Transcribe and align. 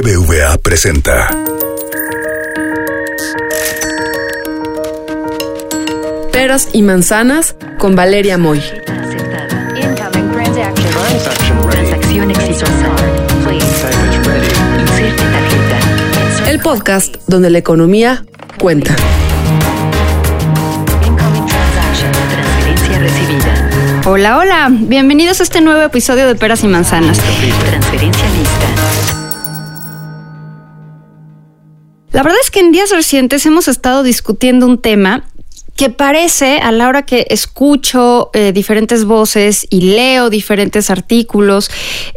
BBVA 0.00 0.58
presenta. 0.58 1.28
Peras 6.30 6.68
y 6.72 6.82
manzanas 6.82 7.56
con 7.78 7.96
Valeria 7.96 8.38
Moy. 8.38 8.62
Transacción 11.68 12.30
exitosa. 12.30 12.92
El 16.46 16.60
podcast 16.60 17.16
donde 17.26 17.50
la 17.50 17.58
economía 17.58 18.24
cuenta. 18.60 18.94
Hola, 24.06 24.38
hola, 24.38 24.68
bienvenidos 24.70 25.40
a 25.40 25.42
este 25.42 25.60
nuevo 25.60 25.82
episodio 25.82 26.28
de 26.28 26.36
Peras 26.36 26.62
y 26.62 26.68
Manzanas. 26.68 27.18
Transferencia 27.18 28.24
lista. 28.30 28.57
La 32.18 32.24
verdad 32.24 32.40
es 32.42 32.50
que 32.50 32.58
en 32.58 32.72
días 32.72 32.90
recientes 32.90 33.46
hemos 33.46 33.68
estado 33.68 34.02
discutiendo 34.02 34.66
un 34.66 34.82
tema 34.82 35.27
que 35.78 35.90
parece, 35.90 36.58
a 36.58 36.72
la 36.72 36.88
hora 36.88 37.02
que 37.02 37.28
escucho 37.30 38.30
eh, 38.34 38.50
diferentes 38.50 39.04
voces 39.04 39.64
y 39.70 39.92
leo 39.92 40.28
diferentes 40.28 40.90
artículos, 40.90 41.70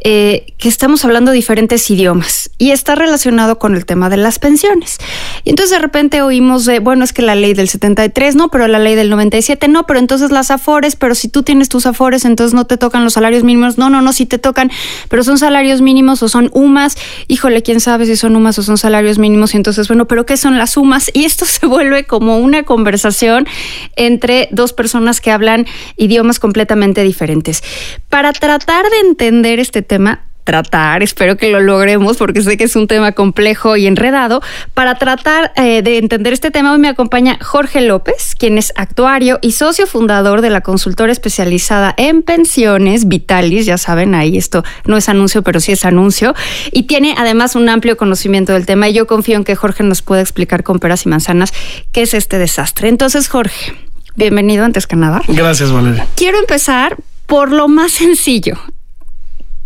eh, 0.03 0.55
que 0.57 0.67
estamos 0.67 1.05
hablando 1.05 1.31
diferentes 1.31 1.87
idiomas 1.91 2.49
y 2.57 2.71
está 2.71 2.95
relacionado 2.95 3.59
con 3.59 3.75
el 3.75 3.85
tema 3.85 4.09
de 4.09 4.17
las 4.17 4.39
pensiones. 4.39 4.97
Y 5.43 5.51
entonces 5.51 5.77
de 5.77 5.79
repente 5.79 6.23
oímos 6.23 6.65
de, 6.65 6.79
bueno, 6.79 7.03
es 7.03 7.13
que 7.13 7.21
la 7.21 7.35
ley 7.35 7.53
del 7.53 7.69
73, 7.69 8.35
no, 8.35 8.49
pero 8.49 8.67
la 8.67 8.79
ley 8.79 8.95
del 8.95 9.11
97, 9.11 9.67
no, 9.67 9.85
pero 9.85 9.99
entonces 9.99 10.31
las 10.31 10.49
afores, 10.49 10.95
pero 10.95 11.13
si 11.13 11.27
tú 11.27 11.43
tienes 11.43 11.69
tus 11.69 11.85
afores, 11.85 12.25
entonces 12.25 12.55
no 12.55 12.65
te 12.65 12.77
tocan 12.77 13.03
los 13.03 13.13
salarios 13.13 13.43
mínimos, 13.43 13.77
no, 13.77 13.91
no, 13.91 14.01
no, 14.01 14.11
sí 14.11 14.25
te 14.25 14.39
tocan, 14.39 14.71
pero 15.07 15.23
son 15.23 15.37
salarios 15.37 15.81
mínimos 15.81 16.23
o 16.23 16.29
son 16.29 16.49
UMAS, 16.51 16.95
híjole, 17.27 17.61
quién 17.61 17.79
sabe 17.79 18.07
si 18.07 18.15
son 18.15 18.35
UMAS 18.35 18.57
o 18.57 18.63
son 18.63 18.79
salarios 18.79 19.19
mínimos, 19.19 19.53
y 19.53 19.57
entonces, 19.57 19.87
bueno, 19.87 20.07
pero 20.07 20.25
¿qué 20.25 20.35
son 20.35 20.57
las 20.57 20.77
UMAS? 20.77 21.11
Y 21.13 21.25
esto 21.25 21.45
se 21.45 21.67
vuelve 21.67 22.05
como 22.05 22.39
una 22.39 22.63
conversación 22.63 23.45
entre 23.95 24.47
dos 24.51 24.73
personas 24.73 25.21
que 25.21 25.31
hablan 25.31 25.65
idiomas 25.97 26.39
completamente 26.39 27.03
diferentes. 27.03 27.63
Para 28.09 28.33
tratar 28.33 28.89
de 28.89 28.99
entender 28.99 29.59
este 29.59 29.81
tema, 29.81 30.30
tratar, 30.43 31.03
espero 31.03 31.37
que 31.37 31.49
lo 31.49 31.59
logremos 31.59 32.17
porque 32.17 32.41
sé 32.41 32.57
que 32.57 32.65
es 32.65 32.75
un 32.75 32.87
tema 32.87 33.11
complejo 33.11 33.77
y 33.77 33.87
enredado. 33.87 34.41
Para 34.73 34.95
tratar 34.95 35.51
eh, 35.55 35.81
de 35.81 35.97
entender 35.97 36.33
este 36.33 36.51
tema, 36.51 36.73
hoy 36.73 36.79
me 36.79 36.87
acompaña 36.87 37.37
Jorge 37.41 37.81
López, 37.81 38.35
quien 38.37 38.57
es 38.57 38.73
actuario 38.75 39.39
y 39.41 39.53
socio 39.53 39.87
fundador 39.87 40.41
de 40.41 40.49
la 40.49 40.61
consultora 40.61 41.11
especializada 41.11 41.93
en 41.97 42.23
pensiones 42.23 43.07
Vitalis. 43.07 43.65
Ya 43.65 43.77
saben, 43.77 44.15
ahí 44.15 44.37
esto 44.37 44.63
no 44.85 44.97
es 44.97 45.09
anuncio, 45.09 45.41
pero 45.43 45.59
sí 45.59 45.71
es 45.71 45.85
anuncio. 45.85 46.33
Y 46.71 46.83
tiene 46.83 47.15
además 47.17 47.55
un 47.55 47.69
amplio 47.69 47.97
conocimiento 47.97 48.53
del 48.53 48.65
tema. 48.65 48.89
Y 48.89 48.93
yo 48.93 49.07
confío 49.07 49.37
en 49.37 49.43
que 49.43 49.55
Jorge 49.55 49.83
nos 49.83 50.01
pueda 50.01 50.21
explicar 50.21 50.63
con 50.63 50.79
peras 50.79 51.05
y 51.05 51.09
manzanas 51.09 51.53
qué 51.91 52.03
es 52.03 52.13
este 52.13 52.37
desastre. 52.37 52.89
Entonces, 52.89 53.27
Jorge, 53.27 53.73
bienvenido 54.15 54.65
antes 54.65 54.87
que 54.87 54.95
nada. 54.95 55.21
Gracias, 55.27 55.71
Valeria. 55.71 56.07
Quiero 56.15 56.39
empezar 56.39 56.97
por 57.25 57.51
lo 57.51 57.67
más 57.67 57.91
sencillo. 57.91 58.59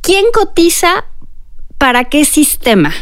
¿Quién 0.06 0.26
cotiza 0.32 1.04
para 1.80 2.04
qué 2.04 2.26
sistema? 2.26 2.94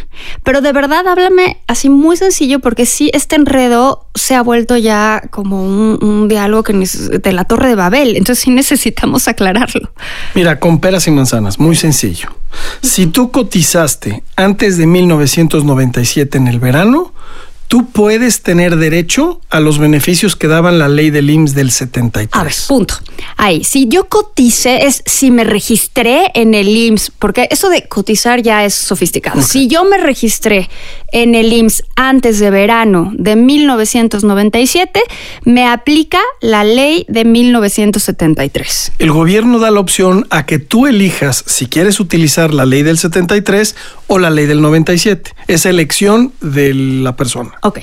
Pero 0.44 0.62
de 0.62 0.72
verdad 0.72 1.06
háblame 1.06 1.58
así 1.68 1.90
muy 1.90 2.16
sencillo 2.16 2.60
porque 2.60 2.86
sí, 2.86 3.12
este 3.14 3.36
enredo 3.36 4.08
se 4.16 4.36
ha 4.36 4.42
vuelto 4.42 4.78
ya 4.78 5.22
como 5.30 5.62
un, 5.62 6.02
un 6.02 6.30
diálogo 6.30 6.64
que 6.64 6.72
de 6.74 7.34
la 7.34 7.44
Torre 7.44 7.68
de 7.68 7.76
Babel. 7.76 8.16
Entonces 8.16 8.46
sí 8.46 8.52
necesitamos 8.52 9.28
aclararlo. 9.28 9.92
Mira, 10.34 10.62
con 10.62 10.80
peras 10.80 11.06
y 11.08 11.12
manzanas, 11.12 11.60
muy 11.60 11.76
sencillo. 11.76 12.30
Si 12.82 13.08
tú 13.08 13.32
cotizaste 13.32 14.24
antes 14.38 14.78
de 14.78 14.88
1997 14.88 16.38
en 16.38 16.48
el 16.48 16.62
verano, 16.62 17.13
tú 17.74 17.88
puedes 17.88 18.44
tener 18.44 18.76
derecho 18.76 19.42
a 19.50 19.60
los 19.60 19.80
beneficios 19.80 20.36
que 20.36 20.48
daban 20.48 20.78
la 20.78 20.88
ley 20.88 21.10
del 21.10 21.28
IMSS 21.28 21.56
del 21.56 21.72
73. 21.72 22.30
A 22.40 22.44
ver, 22.44 22.54
punto. 22.68 22.94
Ahí, 23.36 23.64
si 23.64 23.88
yo 23.88 24.10
cotice 24.10 24.86
es 24.86 25.02
si 25.08 25.32
me 25.32 25.44
registré 25.44 26.30
en 26.36 26.54
el 26.54 26.68
IMSS, 26.68 27.12
porque 27.18 27.48
eso 27.50 27.70
de 27.70 27.88
cotizar 27.88 28.44
ya 28.44 28.64
es 28.64 28.76
sofisticado. 28.76 29.42
Si 29.42 29.68
yo 29.68 29.86
me 29.86 29.98
registré 29.98 30.70
en 31.12 31.34
el 31.34 31.52
IMSS 31.52 31.84
antes 31.96 32.38
de 32.38 32.52
verano 32.52 33.12
de 33.16 33.36
1997, 33.36 35.02
me 35.44 35.68
aplica 35.68 36.20
la 36.42 36.64
ley 36.64 37.08
de 37.10 37.26
1973. 37.26 38.92
El 39.00 39.12
gobierno 39.12 39.58
da 39.58 39.72
la 39.72 39.80
opción 39.80 40.28
a 40.30 40.46
que 40.46 40.60
tú 40.60 40.86
elijas 40.86 41.44
si 41.48 41.66
quieres 41.66 42.00
utilizar 42.00 42.54
la 42.54 42.68
ley 42.68 42.84
del 42.84 43.00
73 43.00 43.76
o 44.06 44.20
la 44.20 44.30
ley 44.30 44.46
del 44.46 44.62
97. 44.62 45.32
Es 45.48 45.66
elección 45.66 46.34
de 46.40 46.76
la 46.76 47.16
persona. 47.16 47.54
Ok, 47.64 47.80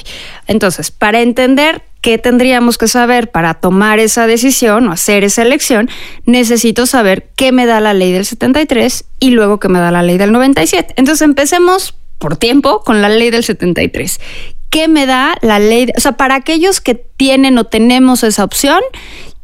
entonces, 0.46 0.91
para 0.91 1.22
entender 1.22 1.82
qué 2.02 2.18
tendríamos 2.18 2.76
que 2.76 2.86
saber 2.86 3.30
para 3.30 3.54
tomar 3.54 3.98
esa 3.98 4.26
decisión 4.26 4.86
o 4.86 4.92
hacer 4.92 5.24
esa 5.24 5.41
elección, 5.41 5.88
necesito 6.26 6.84
saber 6.84 7.30
qué 7.34 7.50
me 7.50 7.64
da 7.64 7.80
la 7.80 7.94
ley 7.94 8.12
del 8.12 8.26
73 8.26 9.06
y 9.20 9.30
luego 9.30 9.58
qué 9.58 9.68
me 9.68 9.78
da 9.78 9.91
la 9.91 10.02
ley 10.02 10.18
del 10.18 10.32
97. 10.32 10.94
Entonces, 10.96 11.22
empecemos 11.22 11.94
por 12.18 12.36
tiempo 12.36 12.82
con 12.82 13.00
la 13.00 13.08
ley 13.08 13.30
del 13.30 13.42
73. 13.42 14.20
¿Qué 14.68 14.86
me 14.86 15.06
da 15.06 15.36
la 15.41 15.58
ley? 15.58 15.88
o 15.97 16.00
sea, 16.00 16.12
para 16.12 16.34
aquellos 16.34 16.82
que 16.82 16.94
tienen 16.94 17.56
o 17.56 17.64
tenemos 17.64 18.22
esa 18.22 18.44
opción, 18.44 18.80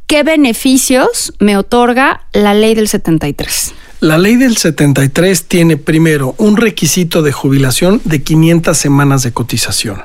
¿qué 0.06 0.22
beneficios 0.22 1.32
me 1.38 1.56
otorga 1.56 2.26
la 2.32 2.53
ley 2.53 2.74
del 2.74 2.88
73? 2.88 3.74
La 4.00 4.18
ley 4.18 4.36
del 4.36 4.58
73 4.58 5.47
tiene 5.47 5.78
primero 5.78 6.34
un 6.36 6.58
requisito 6.58 7.22
de 7.22 7.32
jubilación 7.32 8.03
de 8.04 8.22
500 8.22 8.76
semanas 8.76 9.22
de 9.22 9.32
cotización. 9.32 10.03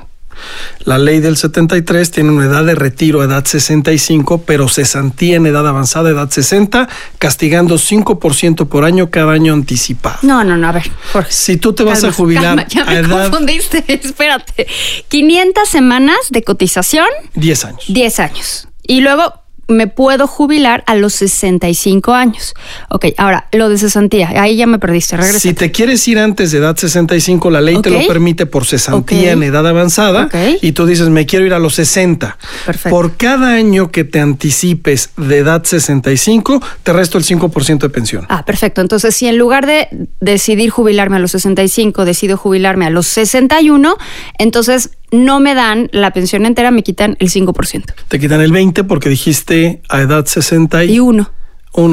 La 0.84 0.98
ley 0.98 1.20
del 1.20 1.36
73 1.36 2.10
tiene 2.10 2.30
una 2.30 2.46
edad 2.46 2.64
de 2.64 2.74
retiro, 2.74 3.22
edad 3.22 3.44
65, 3.44 4.42
pero 4.44 4.68
cesantía 4.68 5.36
en 5.36 5.46
edad 5.46 5.66
avanzada, 5.66 6.10
edad 6.10 6.30
60, 6.30 6.88
castigando 7.18 7.76
5% 7.76 8.68
por 8.68 8.84
año 8.84 9.10
cada 9.10 9.32
año 9.32 9.52
anticipado. 9.52 10.18
No, 10.22 10.44
no, 10.44 10.56
no, 10.56 10.68
a 10.68 10.72
ver, 10.72 10.90
Jorge. 11.12 11.32
Si 11.32 11.56
tú 11.56 11.72
te 11.72 11.84
vas 11.84 12.00
Calma, 12.00 12.08
a 12.08 12.12
jubilar 12.12 12.42
calma, 12.44 12.66
ya 12.68 12.82
a 12.82 12.86
me 12.86 12.98
edad 12.98 13.30
confundiste, 13.30 13.84
espérate. 13.88 14.66
500 15.08 15.68
semanas 15.68 16.18
de 16.30 16.42
cotización, 16.42 17.06
10 17.34 17.64
años. 17.64 17.84
10 17.88 18.20
años. 18.20 18.68
Y 18.82 19.00
luego 19.00 19.41
me 19.72 19.86
puedo 19.86 20.26
jubilar 20.26 20.84
a 20.86 20.94
los 20.94 21.14
65 21.14 22.14
años. 22.14 22.54
Ok, 22.90 23.06
ahora, 23.16 23.48
lo 23.52 23.68
de 23.68 23.78
cesantía, 23.78 24.30
ahí 24.40 24.56
ya 24.56 24.66
me 24.66 24.78
perdiste, 24.78 25.16
regresa. 25.16 25.40
Si 25.40 25.54
te 25.54 25.70
quieres 25.70 26.06
ir 26.08 26.18
antes 26.18 26.52
de 26.52 26.58
edad 26.58 26.76
65, 26.76 27.50
la 27.50 27.60
ley 27.60 27.80
te 27.80 27.90
lo 27.90 28.06
permite 28.06 28.46
por 28.46 28.64
cesantía 28.64 29.32
en 29.32 29.42
edad 29.42 29.66
avanzada 29.66 30.28
y 30.60 30.72
tú 30.72 30.86
dices, 30.86 31.08
me 31.08 31.26
quiero 31.26 31.46
ir 31.46 31.54
a 31.54 31.58
los 31.58 31.74
60. 31.74 32.38
Perfecto. 32.66 32.90
Por 32.90 33.16
cada 33.16 33.54
año 33.54 33.90
que 33.90 34.04
te 34.04 34.20
anticipes 34.20 35.10
de 35.16 35.38
edad 35.38 35.64
65, 35.64 36.62
te 36.82 36.92
resto 36.92 37.18
el 37.18 37.24
5% 37.24 37.78
de 37.78 37.88
pensión. 37.88 38.26
Ah, 38.28 38.44
perfecto. 38.44 38.80
Entonces, 38.80 39.14
si 39.14 39.26
en 39.26 39.38
lugar 39.38 39.66
de 39.66 39.88
decidir 40.20 40.70
jubilarme 40.70 41.16
a 41.16 41.18
los 41.18 41.32
65, 41.32 42.04
decido 42.04 42.36
jubilarme 42.36 42.86
a 42.86 42.90
los 42.90 43.06
61, 43.06 43.96
entonces 44.38 44.90
no 45.12 45.38
me 45.38 45.54
dan 45.54 45.88
la 45.92 46.10
pensión 46.12 46.44
entera, 46.46 46.70
me 46.70 46.82
quitan 46.82 47.16
el 47.20 47.30
5%. 47.30 47.84
Te 48.08 48.18
quitan 48.18 48.40
el 48.40 48.50
20 48.50 48.82
porque 48.84 49.08
dijiste 49.08 49.82
a 49.88 50.00
edad 50.00 50.26
61. 50.26 50.90
Y 50.92 50.98
uno. 50.98 51.30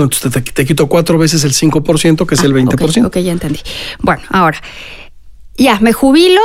entonces 0.03 0.31
te, 0.31 0.41
te 0.41 0.66
quito 0.66 0.88
cuatro 0.88 1.18
veces 1.18 1.44
el 1.44 1.52
5%, 1.53 2.25
que 2.25 2.35
es 2.35 2.44
el 2.44 2.52
Ah, 2.53 2.56
20%. 2.56 3.00
Ok, 3.02 3.06
ok, 3.06 3.18
ya 3.18 3.31
entendí. 3.31 3.59
Bueno, 4.02 4.24
ahora, 4.30 4.62
ya, 5.57 5.80
me 5.81 5.94
jubilo, 5.94 6.41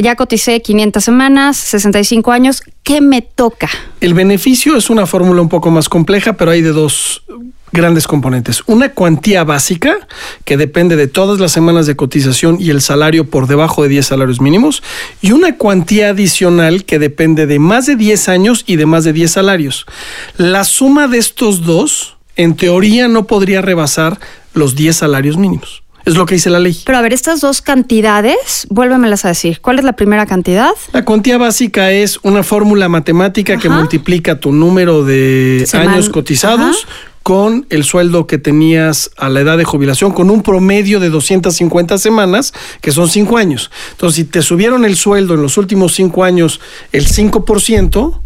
ya 0.00 0.16
coticé 0.16 0.60
500 0.62 1.02
semanas, 1.02 1.56
65 1.56 2.30
años, 2.30 2.62
¿qué 2.82 3.00
me 3.00 3.22
toca? 3.22 3.68
El 4.00 4.14
beneficio 4.14 4.76
es 4.76 4.90
una 4.90 5.06
fórmula 5.06 5.40
un 5.40 5.48
poco 5.48 5.70
más 5.70 5.88
compleja, 5.88 6.34
pero 6.34 6.50
hay 6.50 6.62
de 6.62 6.72
dos 6.72 7.24
grandes 7.72 8.06
componentes. 8.06 8.62
Una 8.66 8.90
cuantía 8.90 9.44
básica, 9.44 9.96
que 10.44 10.56
depende 10.56 10.96
de 10.96 11.08
todas 11.08 11.40
las 11.40 11.52
semanas 11.52 11.86
de 11.86 11.96
cotización 11.96 12.58
y 12.60 12.70
el 12.70 12.80
salario 12.80 13.28
por 13.28 13.46
debajo 13.46 13.82
de 13.82 13.88
10 13.88 14.06
salarios 14.06 14.40
mínimos, 14.40 14.82
y 15.20 15.32
una 15.32 15.56
cuantía 15.56 16.10
adicional 16.10 16.84
que 16.84 16.98
depende 16.98 17.46
de 17.46 17.58
más 17.58 17.86
de 17.86 17.96
10 17.96 18.28
años 18.28 18.64
y 18.66 18.76
de 18.76 18.86
más 18.86 19.04
de 19.04 19.12
10 19.12 19.30
salarios. 19.30 19.86
La 20.36 20.64
suma 20.64 21.08
de 21.08 21.18
estos 21.18 21.62
dos, 21.62 22.16
en 22.36 22.56
teoría, 22.56 23.08
no 23.08 23.26
podría 23.26 23.62
rebasar 23.62 24.18
los 24.54 24.74
10 24.74 24.96
salarios 24.96 25.36
mínimos. 25.36 25.82
Es 26.06 26.14
lo 26.16 26.24
que 26.24 26.36
dice 26.36 26.48
la 26.50 26.60
ley. 26.60 26.80
Pero 26.86 26.96
a 26.98 27.02
ver, 27.02 27.12
estas 27.12 27.40
dos 27.40 27.60
cantidades, 27.60 28.66
vuélvemelas 28.70 29.24
a 29.24 29.28
decir. 29.28 29.60
¿Cuál 29.60 29.78
es 29.80 29.84
la 29.84 29.94
primera 29.94 30.24
cantidad? 30.24 30.70
La 30.92 31.04
cuantía 31.04 31.36
básica 31.36 31.90
es 31.92 32.18
una 32.22 32.42
fórmula 32.42 32.88
matemática 32.88 33.56
que 33.58 33.68
multiplica 33.68 34.38
tu 34.40 34.52
número 34.52 35.04
de 35.04 35.64
Seman- 35.66 35.88
años 35.88 36.08
cotizados 36.08 36.84
Ajá. 36.86 36.94
con 37.24 37.66
el 37.70 37.82
sueldo 37.82 38.28
que 38.28 38.38
tenías 38.38 39.10
a 39.16 39.28
la 39.28 39.40
edad 39.40 39.58
de 39.58 39.64
jubilación, 39.64 40.12
con 40.12 40.30
un 40.30 40.42
promedio 40.44 41.00
de 41.00 41.10
250 41.10 41.98
semanas, 41.98 42.54
que 42.80 42.92
son 42.92 43.08
5 43.08 43.36
años. 43.36 43.72
Entonces, 43.90 44.14
si 44.16 44.24
te 44.24 44.42
subieron 44.42 44.84
el 44.84 44.96
sueldo 44.96 45.34
en 45.34 45.42
los 45.42 45.58
últimos 45.58 45.92
5 45.94 46.22
años 46.22 46.60
el 46.92 47.06
5%, 47.08 48.20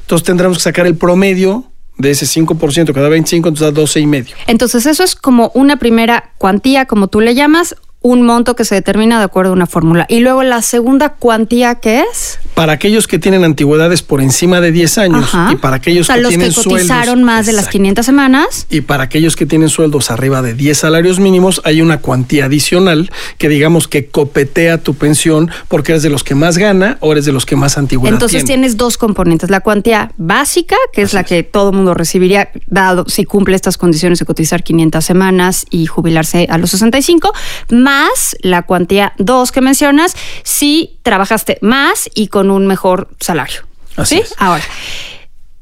entonces 0.00 0.24
tendremos 0.26 0.56
que 0.56 0.62
sacar 0.64 0.86
el 0.86 0.96
promedio 0.96 1.64
de 1.98 2.10
ese 2.10 2.26
5%, 2.26 2.92
cada 2.92 3.08
25, 3.08 3.48
entonces 3.48 3.74
da 3.74 3.80
12 3.80 4.00
y 4.00 4.06
medio. 4.06 4.36
Entonces, 4.46 4.86
eso 4.86 5.02
es 5.02 5.14
como 5.14 5.50
una 5.54 5.78
primera 5.78 6.32
cuantía, 6.38 6.86
como 6.86 7.08
tú 7.08 7.20
le 7.20 7.34
llamas, 7.34 7.76
un 8.06 8.22
monto 8.22 8.54
que 8.54 8.64
se 8.64 8.76
determina 8.76 9.18
de 9.18 9.24
acuerdo 9.24 9.50
a 9.50 9.54
una 9.54 9.66
fórmula. 9.66 10.06
Y 10.08 10.20
luego 10.20 10.44
la 10.44 10.62
segunda 10.62 11.14
cuantía, 11.14 11.74
¿qué 11.76 12.04
es? 12.08 12.38
Para 12.54 12.72
aquellos 12.72 13.08
que 13.08 13.18
tienen 13.18 13.42
antigüedades 13.42 14.02
por 14.02 14.20
encima 14.20 14.60
de 14.60 14.70
10 14.70 14.98
años 14.98 15.24
Ajá. 15.24 15.52
y 15.52 15.56
para 15.56 15.76
aquellos 15.76 16.06
o 16.06 16.06
sea, 16.06 16.14
que 16.16 16.22
los 16.22 16.28
tienen 16.28 16.50
que 16.50 16.54
cotizaron 16.54 17.04
sueldos, 17.06 17.24
más 17.26 17.46
de 17.46 17.52
las 17.52 17.62
Exacto. 17.62 17.78
500 17.78 18.06
semanas. 18.06 18.66
Y 18.70 18.82
para 18.82 19.02
aquellos 19.02 19.34
que 19.34 19.44
tienen 19.44 19.68
sueldos 19.68 20.12
arriba 20.12 20.40
de 20.40 20.54
10 20.54 20.78
salarios 20.78 21.18
mínimos, 21.18 21.60
hay 21.64 21.82
una 21.82 21.98
cuantía 21.98 22.44
adicional 22.44 23.10
que 23.38 23.48
digamos 23.48 23.88
que 23.88 24.06
copetea 24.06 24.78
tu 24.78 24.94
pensión 24.94 25.50
porque 25.66 25.90
eres 25.92 26.04
de 26.04 26.10
los 26.10 26.22
que 26.22 26.36
más 26.36 26.58
gana 26.58 26.98
o 27.00 27.10
eres 27.10 27.24
de 27.24 27.32
los 27.32 27.44
que 27.44 27.56
más 27.56 27.76
antigüedad 27.76 28.14
Entonces 28.14 28.44
tiene. 28.44 28.60
tienes 28.62 28.76
dos 28.76 28.98
componentes, 28.98 29.50
la 29.50 29.60
cuantía 29.60 30.12
básica, 30.16 30.76
que 30.92 31.02
es 31.02 31.12
la 31.12 31.24
que 31.24 31.42
todo 31.42 31.72
mundo 31.72 31.92
recibiría 31.92 32.50
dado 32.68 33.04
si 33.08 33.24
cumple 33.24 33.56
estas 33.56 33.76
condiciones 33.78 34.20
de 34.20 34.26
cotizar 34.26 34.62
500 34.62 35.04
semanas 35.04 35.66
y 35.70 35.86
jubilarse 35.86 36.46
a 36.48 36.56
los 36.56 36.70
65, 36.70 37.32
más 37.70 37.95
la 38.40 38.62
cuantía 38.62 39.12
2 39.18 39.52
que 39.52 39.60
mencionas 39.60 40.14
si 40.42 40.98
trabajaste 41.02 41.58
más 41.62 42.08
y 42.14 42.28
con 42.28 42.50
un 42.50 42.66
mejor 42.66 43.08
salario. 43.20 43.62
Así 43.96 44.16
¿Sí? 44.16 44.22
es. 44.22 44.34
Ahora, 44.38 44.64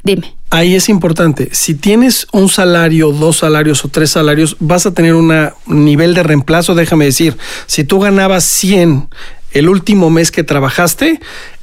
dime. 0.02 0.34
Ahí 0.50 0.76
es 0.76 0.88
importante. 0.88 1.48
Si 1.52 1.74
tienes 1.74 2.28
un 2.32 2.48
salario, 2.48 3.10
dos 3.10 3.38
salarios 3.38 3.84
o 3.84 3.88
tres 3.88 4.10
salarios, 4.10 4.56
vas 4.60 4.86
a 4.86 4.94
tener 4.94 5.14
un 5.14 5.32
nivel 5.66 6.14
de 6.14 6.22
reemplazo. 6.22 6.76
Déjame 6.76 7.06
decir, 7.06 7.36
si 7.66 7.82
tú 7.82 7.98
ganabas 7.98 8.44
100 8.44 9.08
el 9.50 9.68
último 9.68 10.10
mes 10.10 10.30
que 10.30 10.44
trabajaste, 10.44 11.20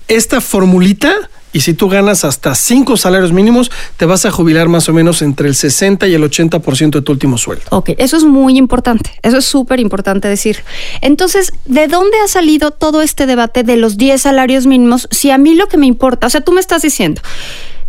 esta 0.10 0.42
formulita, 0.42 1.14
y 1.54 1.62
si 1.62 1.74
tú 1.74 1.90
ganas 1.90 2.24
hasta 2.24 2.56
cinco 2.56 2.98
salarios 2.98 3.34
mínimos, 3.34 3.72
te 3.98 4.06
vas 4.06 4.26
a 4.26 4.32
jubilar 4.32 4.70
más 4.70 4.88
o 4.90 4.94
menos 4.94 5.22
entre 5.22 5.48
el 5.48 5.56
60 5.56 6.08
y 6.08 6.14
el 6.14 6.24
80% 6.24 6.92
de 6.92 7.02
tu 7.02 7.12
último 7.12 7.38
sueldo. 7.38 7.64
Ok, 7.70 7.92
eso 7.98 8.18
es 8.18 8.24
muy 8.24 8.58
importante, 8.58 9.12
eso 9.22 9.38
es 9.38 9.46
súper 9.46 9.80
importante 9.80 10.28
decir. 10.28 10.64
Entonces, 11.02 11.52
¿de 11.66 11.88
dónde 11.88 12.18
ha 12.24 12.28
salido 12.28 12.72
todo 12.72 13.02
este 13.02 13.26
debate 13.26 13.64
de 13.64 13.78
los 13.78 13.98
10 13.98 14.22
salarios 14.22 14.66
mínimos? 14.66 15.08
Si 15.12 15.32
a 15.32 15.38
mí 15.38 15.56
lo 15.56 15.68
que 15.68 15.78
me 15.78 15.88
importa, 15.88 16.28
o 16.28 16.30
sea, 16.30 16.42
tú 16.42 16.52
me 16.52 16.62
estás 16.62 16.82
diciendo, 16.82 17.22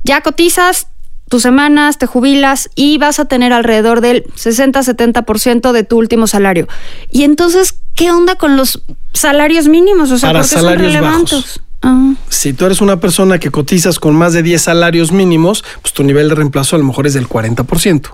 ya 0.05 0.21
cotizas 0.21 0.89
tus 1.29 1.43
semanas, 1.43 1.97
te 1.97 2.07
jubilas 2.07 2.69
y 2.75 2.99
vas 2.99 3.19
a 3.19 3.25
tener 3.25 3.55
alrededor 3.55 4.03
del 4.03 4.25
60-70% 4.35 5.73
de 5.73 5.83
tu 5.83 5.97
último 5.99 6.27
salario. 6.27 6.69
Y 7.11 7.23
entonces, 7.23 7.77
¿qué 7.95 8.11
onda 8.11 8.35
con 8.35 8.57
los 8.57 8.83
salarios 9.15 9.69
mínimos? 9.69 10.11
O 10.11 10.19
sea, 10.19 10.29
Para 10.29 10.41
¿por 10.41 10.51
qué 10.51 10.57
son 10.59 10.79
relevantes? 10.79 11.33
bajos. 11.33 11.61
Ah, 11.83 12.15
Si 12.29 12.53
tú 12.53 12.65
eres 12.67 12.81
una 12.81 13.01
persona 13.01 13.39
que 13.39 13.51
cotizas 13.51 13.99
con 13.99 14.15
más 14.15 14.33
de 14.33 14.43
10 14.43 14.63
salarios 14.63 15.13
mínimos, 15.13 15.65
pues 15.81 15.93
tu 15.93 16.05
nivel 16.05 16.29
de 16.29 16.35
reemplazo 16.35 16.77
a 16.77 16.79
lo 16.79 16.85
mejor 16.85 17.07
es 17.07 17.15
del 17.15 17.29
40%. 17.29 18.11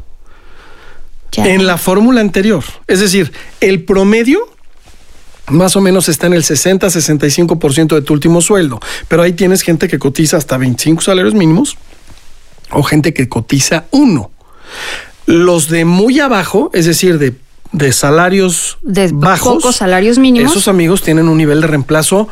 ya. 1.32 1.47
En 1.47 1.67
la 1.67 1.76
fórmula 1.76 2.20
anterior. 2.20 2.65
Es 2.87 3.00
decir, 3.00 3.32
el 3.61 3.85
promedio 3.85 4.41
más 5.49 5.76
o 5.76 5.81
menos 5.81 6.09
está 6.09 6.26
en 6.26 6.35
el 6.35 6.43
60-65% 6.43 7.94
de 7.94 8.03
tu 8.03 8.12
último 8.12 8.41
sueldo. 8.41 8.81
Pero 9.09 9.23
ahí 9.23 9.32
tienes 9.32 9.62
gente 9.62 9.88
que 9.88 9.99
cotiza 9.99 10.37
hasta 10.37 10.56
25 10.59 11.00
salarios 11.03 11.35
mínimos 11.35 11.76
o 12.71 12.82
gente 12.82 13.14
que 13.14 13.29
cotiza 13.29 13.85
uno. 13.91 14.31
Los 15.26 15.69
de 15.69 15.85
muy 15.85 16.21
abajo, 16.21 16.71
es 16.75 16.85
decir, 16.87 17.19
de, 17.19 17.35
de 17.73 17.93
salarios 17.93 18.79
De 18.82 19.11
bajos, 19.12 19.55
pocos 19.56 19.76
salarios 19.76 20.19
mínimos. 20.19 20.50
esos 20.53 20.69
amigos 20.69 21.00
tienen 21.03 21.29
un 21.29 21.37
nivel 21.38 21.61
de 21.62 21.67
reemplazo 21.67 22.29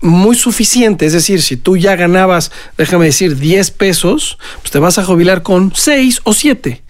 muy 0.00 0.36
suficiente. 0.36 1.06
Es 1.06 1.12
decir, 1.12 1.42
si 1.42 1.56
tú 1.56 1.76
ya 1.76 1.96
ganabas, 1.96 2.50
déjame 2.76 3.06
decir, 3.06 3.36
10 3.36 3.70
pesos, 3.72 4.38
pues 4.60 4.70
te 4.70 4.78
vas 4.78 4.98
a 4.98 5.04
jubilar 5.04 5.42
con 5.42 5.72
6 5.74 6.20
o 6.24 6.32
7. 6.32 6.82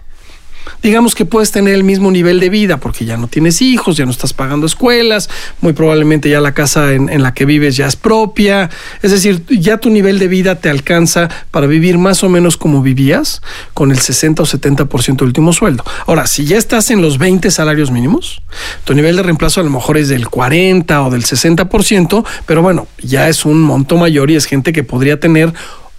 Digamos 0.82 1.14
que 1.14 1.24
puedes 1.24 1.52
tener 1.52 1.74
el 1.74 1.84
mismo 1.84 2.10
nivel 2.10 2.40
de 2.40 2.48
vida 2.48 2.78
porque 2.78 3.04
ya 3.04 3.16
no 3.16 3.26
tienes 3.26 3.60
hijos, 3.60 3.96
ya 3.96 4.06
no 4.06 4.10
estás 4.10 4.32
pagando 4.32 4.66
escuelas, 4.66 5.28
muy 5.60 5.72
probablemente 5.72 6.30
ya 6.30 6.40
la 6.40 6.52
casa 6.52 6.92
en, 6.92 7.22
la 7.22 7.34
que 7.34 7.44
vives 7.44 7.76
ya 7.76 7.86
es 7.86 7.96
propia. 7.96 8.70
Es 9.02 9.10
decir, 9.10 9.44
ya 9.48 9.78
tu 9.78 9.90
nivel 9.90 10.18
de 10.18 10.28
vida 10.28 10.56
te 10.56 10.70
alcanza 10.70 11.28
para 11.50 11.66
vivir 11.66 11.98
más 11.98 12.24
o 12.24 12.28
menos 12.28 12.56
como 12.56 12.82
vivías 12.82 13.42
con 13.74 13.90
el 13.90 13.98
60 13.98 14.42
o 14.42 14.46
70% 14.46 15.16
del 15.16 15.26
último 15.26 15.52
sueldo. 15.52 15.84
Ahora, 16.06 16.26
si 16.26 16.44
ya 16.44 16.56
estás 16.56 16.90
en 16.90 17.02
los 17.02 17.18
20 17.18 17.50
salarios 17.50 17.90
mínimos, 17.90 18.42
tu 18.84 18.94
nivel 18.94 19.16
de 19.16 19.22
reemplazo 19.22 19.60
a 19.60 19.64
lo 19.64 19.70
mejor 19.70 19.98
es 19.98 20.08
del 20.08 20.28
40 20.28 21.02
o 21.02 21.10
del 21.10 21.24
60%, 21.24 22.24
pero 22.46 22.62
bueno, 22.62 22.86
ya 23.02 23.28
es 23.28 23.44
un 23.44 23.60
monto 23.60 23.96
mayor 23.96 24.30
y 24.30 24.36
es 24.36 24.46
gente 24.46 24.72
que 24.72 24.82
podría 24.82 25.20
tener 25.20 25.52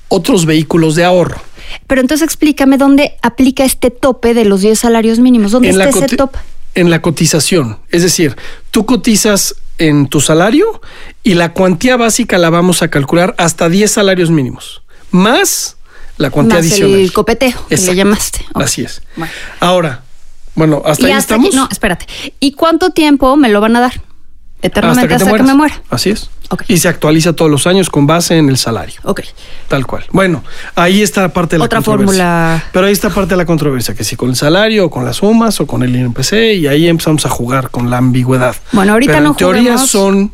otros 0.07 0.45
vehículos 0.45 0.95
de 0.95 1.06
ahorro. 1.06 1.42
Pero 1.88 2.01
entonces 2.01 2.25
explícame 2.25 2.77
dónde 2.77 3.18
aplica 3.21 3.63
este 3.63 3.89
tope 3.91 4.33
de 4.33 4.45
los 4.45 4.62
10 4.62 4.79
salarios 4.79 5.19
mínimos. 5.19 5.51
¿Dónde 5.51 5.69
está 5.69 5.89
ese 5.89 6.15
tope? 6.15 6.39
en 6.73 6.89
la 6.89 7.01
cotización. 7.01 7.79
Es 7.89 8.01
decir, 8.01 8.38
tú 8.71 8.85
cotizas 8.85 9.56
en 9.77 10.07
tu 10.07 10.21
salario 10.21 10.81
y 11.21 11.33
la 11.33 11.51
cuantía 11.51 11.97
básica 11.97 12.38
la 12.38 12.50
vamos 12.50 12.81
a 12.81 12.88
calcular 12.88 13.35
hasta 13.38 13.68
10 13.68 13.91
salarios 13.91 14.29
mínimos, 14.31 14.81
más 15.12 15.75
la 16.18 16.29
cuantía 16.29 16.59
Más 16.59 16.65
adicional. 16.65 17.00
el 17.00 17.12
copeteo 17.12 17.68
que 17.68 17.75
le 17.75 17.95
llamaste. 17.95 18.45
Ok. 18.53 18.62
Así 18.63 18.83
es. 18.83 19.01
Bueno. 19.17 19.33
Ahora, 19.59 20.03
bueno, 20.56 20.81
hasta 20.85 21.03
Y 21.03 21.06
ahí 21.07 21.12
hasta 21.12 21.33
estamos. 21.35 21.47
aquí- 21.47 21.56
no, 21.57 21.67
espérate. 21.69 22.06
¿Y 22.39 22.53
cuánto 22.53 22.91
tiempo 22.91 23.35
me 23.35 23.50
lo 23.50 23.59
van 23.59 23.75
a 23.75 23.81
dar? 23.81 24.01
Eternamente 24.62 25.13
hasta, 25.15 25.25
que 25.25 25.29
mueras. 25.29 25.47
me 25.47 25.53
muera. 25.56 25.81
Así 25.89 26.12
es. 26.12 26.29
Y 26.68 26.77
se 26.77 26.88
actualiza 26.89 27.33
todos 27.33 27.50
los 27.50 27.68
años 27.68 27.89
con 27.89 28.07
base 28.07 28.38
en 28.38 28.50
el 28.50 28.57
salario. 28.57 29.00
Ok. 29.03 29.21
Tal 29.68 29.86
cual. 29.88 30.03
Bueno, 30.12 30.44
ahí 30.75 31.01
está 31.01 31.30
parte 31.33 31.56
de 31.56 31.59
la 31.59 31.65
Otra 31.65 31.77
controversia. 31.80 32.06
fórmula. 32.24 32.63
Pero 32.74 32.86
ahí 32.88 32.94
está 32.94 33.09
parte 33.09 33.30
de 33.31 33.38
la 33.38 33.45
controversia, 33.45 33.94
que 33.95 34.03
si 34.03 34.15
con 34.15 34.30
el 34.30 34.36
salario 34.36 34.86
o 34.86 34.89
con 34.89 35.06
las 35.06 35.18
sumas 35.18 35.59
o 35.62 35.68
con 35.68 35.83
el 35.83 35.95
INPC, 35.95 36.33
y 36.57 36.68
ahí 36.68 36.88
empezamos 36.88 37.25
a 37.25 37.30
jugar 37.30 37.69
con 37.69 37.89
la 37.89 37.98
ambigüedad. 37.98 38.56
Bueno, 38.71 38.94
ahorita 38.94 39.13
Pero 39.13 39.24
no 39.24 39.30
en 39.31 39.36
teoría 39.38 39.62
juguemos. 39.74 39.89
son 39.89 40.31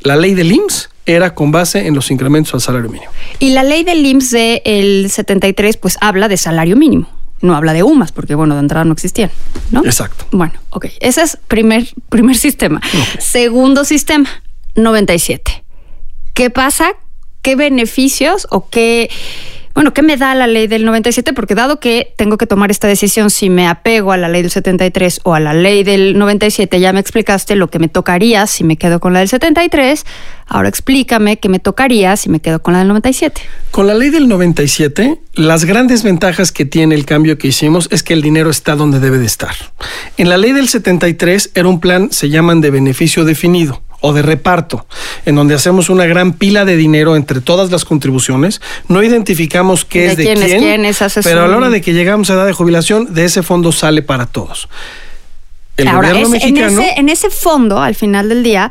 la 0.00 0.16
ley 0.16 0.34
del 0.34 0.50
IMSS 0.52 0.88
era 1.04 1.34
con 1.34 1.50
base 1.50 1.86
en 1.86 1.94
los 1.94 2.10
incrementos 2.12 2.54
al 2.54 2.60
salario 2.60 2.88
mínimo. 2.88 3.10
Y 3.40 3.50
la 3.50 3.62
ley 3.64 3.82
del 3.84 4.04
IMSS 4.06 4.30
del 4.30 5.10
73 5.10 5.76
pues 5.76 5.98
habla 6.00 6.28
de 6.28 6.36
salario 6.36 6.76
mínimo. 6.76 7.08
No 7.40 7.56
habla 7.56 7.72
de 7.72 7.82
UMAS, 7.82 8.12
porque 8.12 8.36
bueno, 8.36 8.54
de 8.54 8.60
entrada 8.60 8.84
no 8.84 8.92
existían, 8.92 9.28
¿no? 9.72 9.84
Exacto. 9.84 10.26
Bueno, 10.30 10.54
ok. 10.70 10.86
Ese 11.00 11.22
es 11.22 11.36
primer, 11.48 11.88
primer 12.08 12.36
sistema. 12.46 12.80
Segundo 13.18 13.84
sistema, 13.84 14.28
97. 14.74 15.64
¿Qué 16.34 16.50
pasa? 16.50 16.94
¿Qué 17.42 17.56
beneficios 17.56 18.46
o 18.50 18.68
qué, 18.68 19.10
bueno, 19.74 19.92
qué 19.92 20.02
me 20.02 20.16
da 20.16 20.34
la 20.34 20.46
ley 20.46 20.66
del 20.66 20.84
97? 20.84 21.32
Porque 21.32 21.54
dado 21.54 21.80
que 21.80 22.14
tengo 22.16 22.38
que 22.38 22.46
tomar 22.46 22.70
esta 22.70 22.88
decisión 22.88 23.30
si 23.30 23.50
me 23.50 23.66
apego 23.66 24.12
a 24.12 24.16
la 24.16 24.28
ley 24.28 24.42
del 24.42 24.50
73 24.50 25.20
o 25.24 25.34
a 25.34 25.40
la 25.40 25.52
ley 25.52 25.82
del 25.82 26.16
97, 26.18 26.78
ya 26.78 26.92
me 26.92 27.00
explicaste 27.00 27.56
lo 27.56 27.68
que 27.68 27.78
me 27.78 27.88
tocaría 27.88 28.46
si 28.46 28.64
me 28.64 28.76
quedo 28.76 29.00
con 29.00 29.12
la 29.12 29.18
del 29.18 29.28
73. 29.28 30.06
Ahora 30.46 30.68
explícame 30.68 31.38
qué 31.38 31.48
me 31.48 31.58
tocaría 31.58 32.16
si 32.16 32.28
me 32.28 32.40
quedo 32.40 32.62
con 32.62 32.74
la 32.74 32.78
del 32.78 32.88
97. 32.88 33.42
Con 33.70 33.86
la 33.86 33.94
ley 33.94 34.10
del 34.10 34.28
97, 34.28 35.18
las 35.34 35.64
grandes 35.64 36.02
ventajas 36.02 36.52
que 36.52 36.64
tiene 36.64 36.94
el 36.94 37.04
cambio 37.04 37.36
que 37.36 37.48
hicimos 37.48 37.88
es 37.90 38.02
que 38.02 38.12
el 38.12 38.22
dinero 38.22 38.50
está 38.50 38.76
donde 38.76 39.00
debe 39.00 39.18
de 39.18 39.26
estar. 39.26 39.54
En 40.16 40.28
la 40.28 40.36
ley 40.38 40.52
del 40.52 40.68
73 40.68 41.50
era 41.54 41.68
un 41.68 41.80
plan, 41.80 42.12
se 42.12 42.28
llaman 42.28 42.60
de 42.60 42.70
beneficio 42.70 43.24
definido 43.24 43.82
o 44.02 44.12
de 44.12 44.20
reparto, 44.20 44.86
en 45.24 45.34
donde 45.36 45.54
hacemos 45.54 45.88
una 45.88 46.04
gran 46.04 46.34
pila 46.34 46.64
de 46.66 46.76
dinero 46.76 47.16
entre 47.16 47.40
todas 47.40 47.70
las 47.70 47.84
contribuciones, 47.86 48.60
no 48.88 49.02
identificamos 49.02 49.84
qué 49.86 50.00
De 50.00 50.06
es 50.08 50.16
de 50.18 50.24
quién 50.24 50.38
quién, 50.40 50.58
quién, 50.60 50.84
es, 50.84 50.98
pero 51.24 51.44
a 51.44 51.48
la 51.48 51.56
hora 51.56 51.70
de 51.70 51.80
que 51.80 51.94
llegamos 51.94 52.28
a 52.28 52.34
edad 52.34 52.46
de 52.46 52.52
jubilación, 52.52 53.14
de 53.14 53.24
ese 53.24 53.42
fondo 53.42 53.72
sale 53.72 54.02
para 54.02 54.26
todos. 54.26 54.68
El 55.76 55.88
Ahora, 55.88 56.10
gobierno 56.10 56.36
es- 56.36 56.42
en, 56.44 56.52
mexicano... 56.54 56.82
ese, 56.82 57.00
en 57.00 57.08
ese 57.08 57.30
fondo, 57.30 57.80
al 57.80 57.94
final 57.94 58.28
del 58.28 58.42
día, 58.42 58.70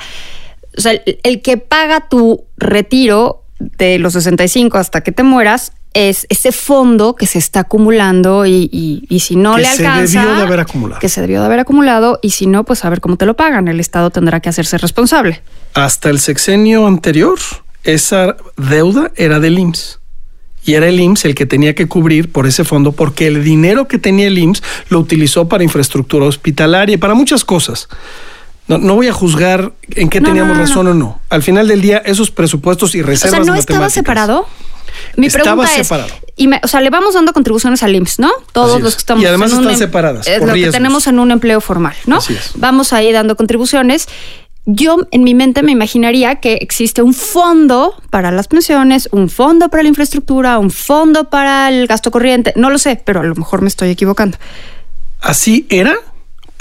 o 0.78 0.82
sea, 0.82 0.92
el, 0.92 1.20
el 1.24 1.42
que 1.42 1.58
paga 1.58 2.08
tu 2.10 2.46
retiro 2.58 3.44
de 3.60 3.98
los 4.00 4.14
65 4.14 4.78
hasta 4.78 5.02
que 5.02 5.12
te 5.12 5.24
mueras 5.24 5.72
es 5.94 6.26
ese 6.30 6.52
fondo 6.52 7.16
que 7.16 7.26
se 7.28 7.38
está 7.38 7.62
acumulando 7.62 8.46
y, 8.46 8.70
y- 8.72 9.04
y 9.10 9.20
si 9.20 9.36
no 9.36 9.56
Que 9.56 9.62
le 9.64 9.68
se 9.68 9.86
alcanza... 9.86 10.22
debió 10.22 10.36
de 10.38 10.42
haber 10.44 10.60
acumulado. 10.62 11.00
Que 11.02 11.10
se 11.10 11.20
debió 11.22 11.40
de 11.42 11.46
haber 11.48 11.60
acumulado 11.60 12.20
y 12.22 12.30
si 12.32 12.48
no, 12.48 12.64
pues 12.64 12.86
a 12.86 12.90
ver 12.90 13.02
cómo 13.02 13.18
te 13.18 13.26
lo 13.26 13.36
pagan. 13.36 13.68
El 13.68 13.80
Estado 13.80 14.10
tendrá 14.10 14.40
que 14.40 14.50
hacerse 14.50 14.78
responsable. 14.78 15.42
hasta 15.74 16.10
el 16.10 16.20
sexenio 16.20 16.88
anterior, 16.88 17.38
esa 17.84 18.38
deuda 18.58 19.12
era 19.16 19.40
del 19.40 19.58
IMSS. 19.60 20.00
Y 20.64 20.76
era 20.76 20.88
el 20.88 21.00
IMSS 21.00 21.26
el 21.26 21.36
que 21.36 21.46
tenía 21.48 21.74
que 21.74 21.88
cubrir 21.88 22.32
por 22.32 22.46
ese 22.46 22.64
fondo 22.64 22.92
porque 22.92 23.26
el 23.28 23.44
dinero 23.44 23.88
que 23.88 23.98
tenía 23.98 24.28
el 24.28 24.38
IMSS 24.38 24.62
lo 24.90 25.00
utilizó 25.00 25.50
para 25.50 25.64
infraestructura 25.64 26.26
hospitalaria 26.26 26.94
y 26.94 26.98
para 26.98 27.16
muchas 27.16 27.44
cosas. 27.44 27.90
No, 28.68 28.78
no 28.78 28.94
voy 28.96 29.08
a 29.08 29.14
juzgar 29.14 29.74
en 29.96 30.08
qué 30.10 30.22
No, 30.22 30.28
teníamos 30.30 30.56
no, 30.56 30.62
razón 30.64 30.88
o 30.88 30.94
no. 30.94 31.20
Al 31.30 31.42
final 31.42 31.68
del 31.68 31.82
día, 31.82 31.98
esos 32.06 32.30
presupuestos 32.32 32.94
y 32.96 33.02
O 33.02 33.06
reservas 33.08 33.44
sea, 33.44 33.54
¿no 33.54 33.56
estaba 33.60 33.90
separado? 33.90 34.46
Mi 35.18 35.28
Estaba 35.28 35.44
pregunta 35.64 35.68
separado. 35.72 36.08
es, 36.10 36.34
y 36.38 36.48
me- 36.48 36.60
o 36.64 36.68
sea, 36.68 36.82
le 36.82 36.90
vamos 36.90 37.14
dando 37.14 37.34
contribuciones 37.34 37.84
al 37.84 37.96
IMSS, 37.96 38.20
¿no? 38.20 38.32
Todos 38.54 38.74
Así 38.76 38.82
los 38.84 38.96
que 38.96 39.00
estamos 39.00 39.24
Y 39.24 39.28
además 39.28 39.52
en 39.52 39.58
están 39.60 39.74
em- 39.74 39.78
separadas, 39.80 40.28
Es 40.28 40.40
lo 40.40 40.54
riesgos. 40.54 40.74
que 40.74 40.78
tenemos 40.78 41.08
en 41.08 41.20
un 41.20 41.32
empleo 41.32 41.62
formal, 41.62 41.96
¿no? 42.06 42.18
Así 42.18 42.34
es. 42.34 42.52
Vamos 42.56 42.94
ahí 42.94 43.12
dando 43.12 43.36
contribuciones. 43.36 44.08
Yo 44.66 44.98
en 45.12 45.24
mi 45.24 45.34
mente 45.34 45.64
me 45.64 45.72
imaginaría 45.72 46.36
que 46.36 46.54
existe 46.62 47.02
un 47.02 47.16
fondo 47.16 47.96
para 48.12 48.32
las 48.32 48.48
pensiones, 48.48 49.10
un 49.12 49.28
fondo 49.28 49.70
para 49.70 49.82
la 49.82 49.90
infraestructura, 49.90 50.60
un 50.60 50.70
fondo 50.70 51.30
para 51.32 51.68
el 51.70 51.88
gasto 51.88 52.12
corriente. 52.12 52.54
No 52.56 52.70
lo 52.70 52.78
sé, 52.78 53.02
pero 53.04 53.22
a 53.22 53.24
lo 53.24 53.34
mejor 53.36 53.62
me 53.64 53.68
estoy 53.70 53.90
equivocando. 53.90 54.38
Así 55.20 55.66
era 55.70 55.96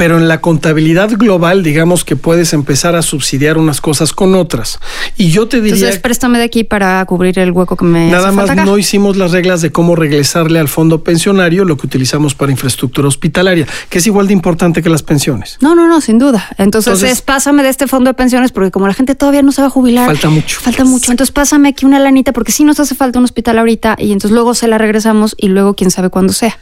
pero 0.01 0.17
en 0.17 0.29
la 0.29 0.41
contabilidad 0.41 1.11
global, 1.11 1.63
digamos 1.63 2.07
que 2.07 2.17
puedes 2.17 2.55
empezar 2.55 2.97
a 2.97 3.03
subsidiar 3.03 3.59
unas 3.59 3.83
cosas 3.83 4.15
con 4.15 4.35
otras. 4.35 4.79
Y 5.19 5.31
yo 5.31 5.47
te 5.47 5.59
diría... 5.61 5.75
Entonces, 5.77 6.01
préstame 6.01 6.39
de 6.39 6.45
aquí 6.45 6.65
para 6.65 7.05
cubrir 7.05 7.39
el 7.39 7.53
hueco 7.53 7.77
que 7.77 7.85
me 7.85 8.11
Nada 8.11 8.29
hace 8.29 8.37
más 8.37 8.47
falta 8.47 8.63
acá. 8.63 8.65
no 8.65 8.79
hicimos 8.79 9.19
las 9.19 9.33
reglas 9.33 9.61
de 9.61 9.73
cómo 9.73 9.97
regresarle 9.97 10.59
al 10.59 10.69
fondo 10.69 11.05
pensionario 11.05 11.67
lo 11.67 11.77
que 11.77 11.87
utilizamos 11.87 12.35
para 12.35 12.51
infraestructura 12.51 13.09
hospitalaria, 13.09 13.67
que 13.91 13.99
es 13.99 14.07
igual 14.07 14.27
de 14.27 14.33
importante 14.33 14.83
que 14.83 14.89
las 14.89 15.03
pensiones. 15.03 15.59
No, 15.61 15.75
no, 15.75 15.87
no, 15.87 16.01
sin 16.01 16.19
duda. 16.19 16.49
Entonces, 16.57 16.95
Entonces- 16.95 17.19
es, 17.19 17.21
pásame 17.21 17.63
de 17.63 17.69
este 17.69 17.87
fondo 17.87 18.09
de 18.09 18.15
pensiones 18.15 18.53
porque 18.53 18.71
como 18.71 18.87
la 18.89 18.95
gente 18.95 19.15
todavía 19.15 19.43
no 19.43 19.53
se 19.53 19.61
va 19.61 19.67
a 19.67 19.71
jubilar. 19.71 20.07
Falta 20.07 20.31
mucho. 20.31 20.61
Falta 20.61 20.83
mucho. 20.85 21.11
Entonces 21.11 21.31
pásame 21.31 21.69
aquí 21.69 21.85
una 21.85 21.99
lanita 21.99 22.33
porque 22.33 22.53
sí 22.53 22.65
nos 22.65 22.81
hace 22.81 22.95
falta 22.95 23.19
un 23.19 23.27
hospital 23.27 23.59
ahorita 23.59 23.97
y 23.99 24.13
entonces 24.13 24.31
luego 24.31 24.55
se 24.55 24.67
la 24.67 24.79
regresamos 24.79 25.35
y 25.37 25.49
luego 25.49 25.75
quién 25.75 25.91
sabe 25.91 26.09
cuándo 26.09 26.33
sea. 26.33 26.59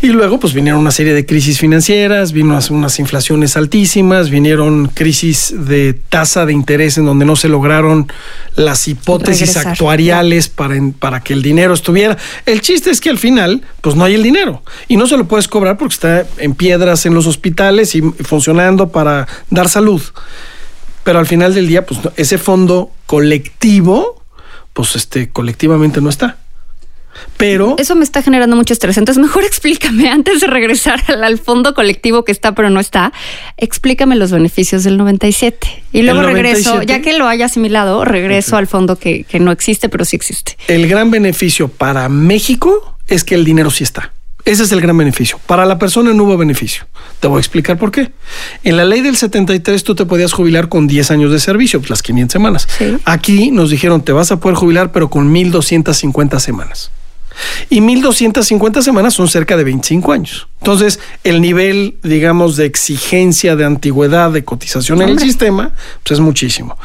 Y 0.00 0.08
luego, 0.08 0.38
pues 0.38 0.54
vinieron 0.54 0.80
una 0.80 0.92
serie 0.92 1.12
de 1.12 1.26
crisis 1.26 1.58
financieras, 1.58 2.30
vino 2.30 2.50
unas, 2.50 2.70
unas 2.70 3.00
inflaciones 3.00 3.56
altísimas, 3.56 4.30
vinieron 4.30 4.86
crisis 4.86 5.52
de 5.52 5.92
tasa 5.92 6.46
de 6.46 6.52
interés 6.52 6.98
en 6.98 7.04
donde 7.04 7.24
no 7.24 7.34
se 7.34 7.48
lograron 7.48 8.06
las 8.54 8.86
hipótesis 8.86 9.48
Regresar. 9.48 9.66
actuariales 9.66 10.48
para, 10.48 10.76
para 11.00 11.20
que 11.20 11.32
el 11.32 11.42
dinero 11.42 11.74
estuviera. 11.74 12.16
El 12.46 12.60
chiste 12.60 12.90
es 12.90 13.00
que 13.00 13.10
al 13.10 13.18
final, 13.18 13.62
pues 13.80 13.96
no 13.96 14.04
hay 14.04 14.14
el 14.14 14.22
dinero. 14.22 14.62
Y 14.86 14.96
no 14.96 15.08
se 15.08 15.16
lo 15.16 15.26
puedes 15.26 15.48
cobrar 15.48 15.76
porque 15.76 15.94
está 15.94 16.26
en 16.36 16.54
piedras 16.54 17.04
en 17.04 17.14
los 17.14 17.26
hospitales 17.26 17.96
y 17.96 18.00
funcionando 18.00 18.90
para 18.90 19.26
dar 19.50 19.68
salud. 19.68 20.00
Pero 21.02 21.18
al 21.18 21.26
final 21.26 21.54
del 21.54 21.66
día, 21.66 21.84
pues 21.84 21.98
ese 22.14 22.38
fondo 22.38 22.92
colectivo, 23.06 24.22
pues 24.74 24.94
este, 24.94 25.30
colectivamente 25.30 26.00
no 26.00 26.08
está. 26.08 26.36
Pero 27.36 27.76
Eso 27.78 27.94
me 27.94 28.04
está 28.04 28.22
generando 28.22 28.56
mucho 28.56 28.72
estrés. 28.72 28.98
Entonces, 28.98 29.22
mejor 29.22 29.44
explícame, 29.46 30.08
antes 30.08 30.40
de 30.40 30.46
regresar 30.46 31.02
al, 31.08 31.24
al 31.24 31.38
fondo 31.38 31.74
colectivo 31.74 32.24
que 32.24 32.32
está 32.32 32.54
pero 32.54 32.70
no 32.70 32.80
está, 32.80 33.12
explícame 33.56 34.16
los 34.16 34.30
beneficios 34.32 34.84
del 34.84 34.96
97. 34.96 35.84
Y 35.92 36.02
luego 36.02 36.20
¿El 36.20 36.26
regreso, 36.26 36.70
97? 36.70 36.86
ya 36.86 37.00
que 37.02 37.16
lo 37.18 37.26
haya 37.26 37.46
asimilado, 37.46 38.04
regreso 38.04 38.56
al 38.56 38.66
fondo 38.66 38.96
que, 38.96 39.24
que 39.24 39.40
no 39.40 39.52
existe, 39.52 39.88
pero 39.88 40.04
sí 40.04 40.16
existe. 40.16 40.56
el 40.68 40.88
gran 40.88 41.10
beneficio 41.10 41.68
para 41.68 42.08
México 42.08 42.96
es 43.06 43.24
que 43.24 43.34
el 43.34 43.44
dinero 43.44 43.70
sí 43.70 43.84
está. 43.84 44.12
Ese 44.44 44.62
es 44.62 44.72
el 44.72 44.80
gran 44.80 44.96
beneficio. 44.96 45.38
Para 45.46 45.66
la 45.66 45.78
persona 45.78 46.14
no 46.14 46.24
hubo 46.24 46.38
beneficio. 46.38 46.86
Te 47.20 47.28
voy 47.28 47.36
a 47.36 47.40
explicar 47.40 47.76
por 47.76 47.90
qué. 47.90 48.12
En 48.64 48.78
la 48.78 48.84
ley 48.86 49.02
del 49.02 49.16
73 49.16 49.84
tú 49.84 49.94
te 49.94 50.06
podías 50.06 50.32
jubilar 50.32 50.70
con 50.70 50.86
10 50.86 51.10
años 51.10 51.32
de 51.32 51.38
servicio, 51.38 51.80
pues 51.80 51.90
las 51.90 52.02
500 52.02 52.32
semanas. 52.32 52.68
Sí. 52.78 52.96
Aquí 53.04 53.50
nos 53.50 53.68
dijeron 53.68 54.02
te 54.02 54.12
vas 54.12 54.32
a 54.32 54.40
poder 54.40 54.56
jubilar 54.56 54.90
pero 54.90 55.10
con 55.10 55.30
1250 55.30 56.40
semanas. 56.40 56.90
Y 57.70 57.80
1250 57.80 58.82
semanas 58.82 59.14
son 59.14 59.28
cerca 59.28 59.56
de 59.56 59.64
25 59.64 60.12
años. 60.12 60.48
Entonces, 60.60 61.00
el 61.24 61.40
nivel, 61.40 61.96
digamos, 62.02 62.56
de 62.56 62.66
exigencia 62.66 63.56
de 63.56 63.64
antigüedad 63.64 64.30
de 64.30 64.44
cotización 64.44 65.02
en 65.02 65.10
el 65.10 65.18
sistema, 65.18 65.72
pues 66.02 66.12
es 66.12 66.20
muchísimo. 66.20 66.76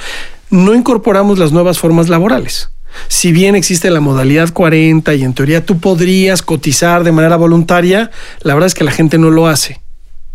No 0.49 0.73
incorporamos 0.73 1.39
las 1.39 1.51
nuevas 1.51 1.79
formas 1.79 2.09
laborales. 2.09 2.69
Si 3.07 3.31
bien 3.31 3.55
existe 3.55 3.89
la 3.89 3.99
modalidad 3.99 4.53
40 4.53 5.13
y 5.15 5.23
en 5.23 5.33
teoría 5.33 5.65
tú 5.65 5.79
podrías 5.79 6.41
cotizar 6.41 7.03
de 7.03 7.11
manera 7.11 7.35
voluntaria, 7.37 8.11
la 8.41 8.53
verdad 8.53 8.67
es 8.67 8.75
que 8.75 8.83
la 8.83 8.91
gente 8.91 9.17
no 9.17 9.31
lo 9.31 9.47
hace. 9.47 9.82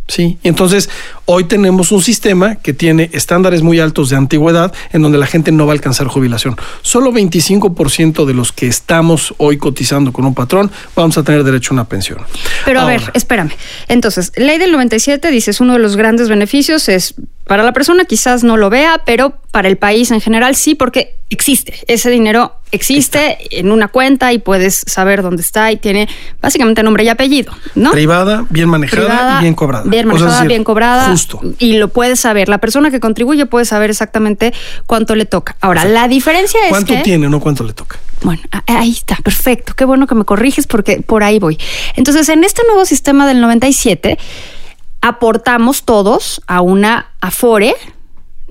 Sí, 0.08 0.38
entonces 0.42 0.88
hoy 1.26 1.44
tenemos 1.44 1.92
un 1.92 2.00
sistema 2.00 2.56
que 2.56 2.72
tiene 2.72 3.10
estándares 3.12 3.62
muy 3.62 3.78
altos 3.78 4.08
de 4.08 4.16
antigüedad 4.16 4.72
en 4.90 5.02
donde 5.02 5.18
la 5.18 5.26
gente 5.26 5.52
no 5.52 5.66
va 5.66 5.72
a 5.72 5.74
alcanzar 5.74 6.06
jubilación. 6.06 6.56
Solo 6.80 7.12
25% 7.12 8.24
de 8.24 8.32
los 8.32 8.50
que 8.50 8.66
estamos 8.66 9.34
hoy 9.36 9.58
cotizando 9.58 10.10
con 10.14 10.24
un 10.24 10.34
patrón 10.34 10.70
vamos 10.96 11.18
a 11.18 11.22
tener 11.22 11.44
derecho 11.44 11.72
a 11.72 11.74
una 11.74 11.84
pensión. 11.84 12.20
Pero 12.64 12.80
a 12.80 12.86
ver, 12.86 13.02
espérame. 13.12 13.52
Entonces, 13.88 14.32
ley 14.36 14.56
del 14.56 14.72
97 14.72 15.30
dices 15.30 15.60
uno 15.60 15.74
de 15.74 15.78
los 15.78 15.96
grandes 15.96 16.30
beneficios 16.30 16.88
es 16.88 17.14
para 17.46 17.62
la 17.62 17.72
persona 17.72 18.04
quizás 18.06 18.44
no 18.44 18.56
lo 18.56 18.70
vea, 18.70 19.02
pero 19.04 19.38
para 19.50 19.68
el 19.68 19.76
país 19.76 20.10
en 20.10 20.20
general 20.20 20.56
sí, 20.56 20.74
porque 20.74 21.16
existe. 21.30 21.74
Ese 21.86 22.08
dinero 22.08 22.54
existe 22.72 23.38
en 23.58 23.70
una 23.72 23.88
cuenta 23.88 24.32
y 24.32 24.38
puedes 24.38 24.84
saber 24.86 25.22
dónde 25.22 25.42
está 25.42 25.70
y 25.72 25.76
tiene 25.76 26.08
básicamente 26.40 26.82
nombre 26.82 27.04
y 27.04 27.08
apellido, 27.08 27.52
¿no? 27.74 27.92
Privada, 27.92 28.44
bien 28.50 28.68
manejada 28.68 29.06
Privada, 29.06 29.38
y 29.38 29.42
bien 29.42 29.54
cobrada. 29.54 29.84
Bien 29.84 30.06
O 30.06 30.10
sea, 30.10 30.16
es 30.16 30.22
manejada, 30.22 30.42
decir, 30.42 30.48
bien 30.48 30.64
cobrada. 30.64 31.10
Justo. 31.10 31.40
Y 31.58 31.74
lo 31.74 31.88
puedes 31.88 32.20
saber. 32.20 32.48
La 32.48 32.58
persona 32.58 32.90
que 32.90 33.00
contribuye 33.00 33.46
puede 33.46 33.64
saber 33.64 33.90
exactamente 33.90 34.52
cuánto 34.86 35.14
le 35.14 35.26
toca. 35.26 35.56
Ahora, 35.60 35.84
la 35.84 36.08
diferencia 36.08 36.60
es 36.64 36.70
¿Cuánto 36.70 36.94
que... 36.94 37.00
tiene, 37.00 37.28
no 37.28 37.40
cuánto 37.40 37.64
le 37.64 37.72
toca? 37.72 37.98
Bueno, 38.22 38.42
ahí 38.66 38.90
está, 38.90 39.16
perfecto. 39.16 39.74
Qué 39.76 39.84
bueno 39.84 40.06
que 40.06 40.14
me 40.14 40.24
corriges 40.24 40.66
porque 40.66 41.02
por 41.02 41.22
ahí 41.22 41.38
voy. 41.38 41.58
Entonces, 41.96 42.28
en 42.28 42.44
este 42.44 42.62
nuevo 42.66 42.84
sistema 42.84 43.26
del 43.26 43.40
97, 43.40 44.18
aportamos 45.00 45.84
todos 45.84 46.42
a 46.46 46.60
una 46.60 47.10
Afore, 47.20 47.74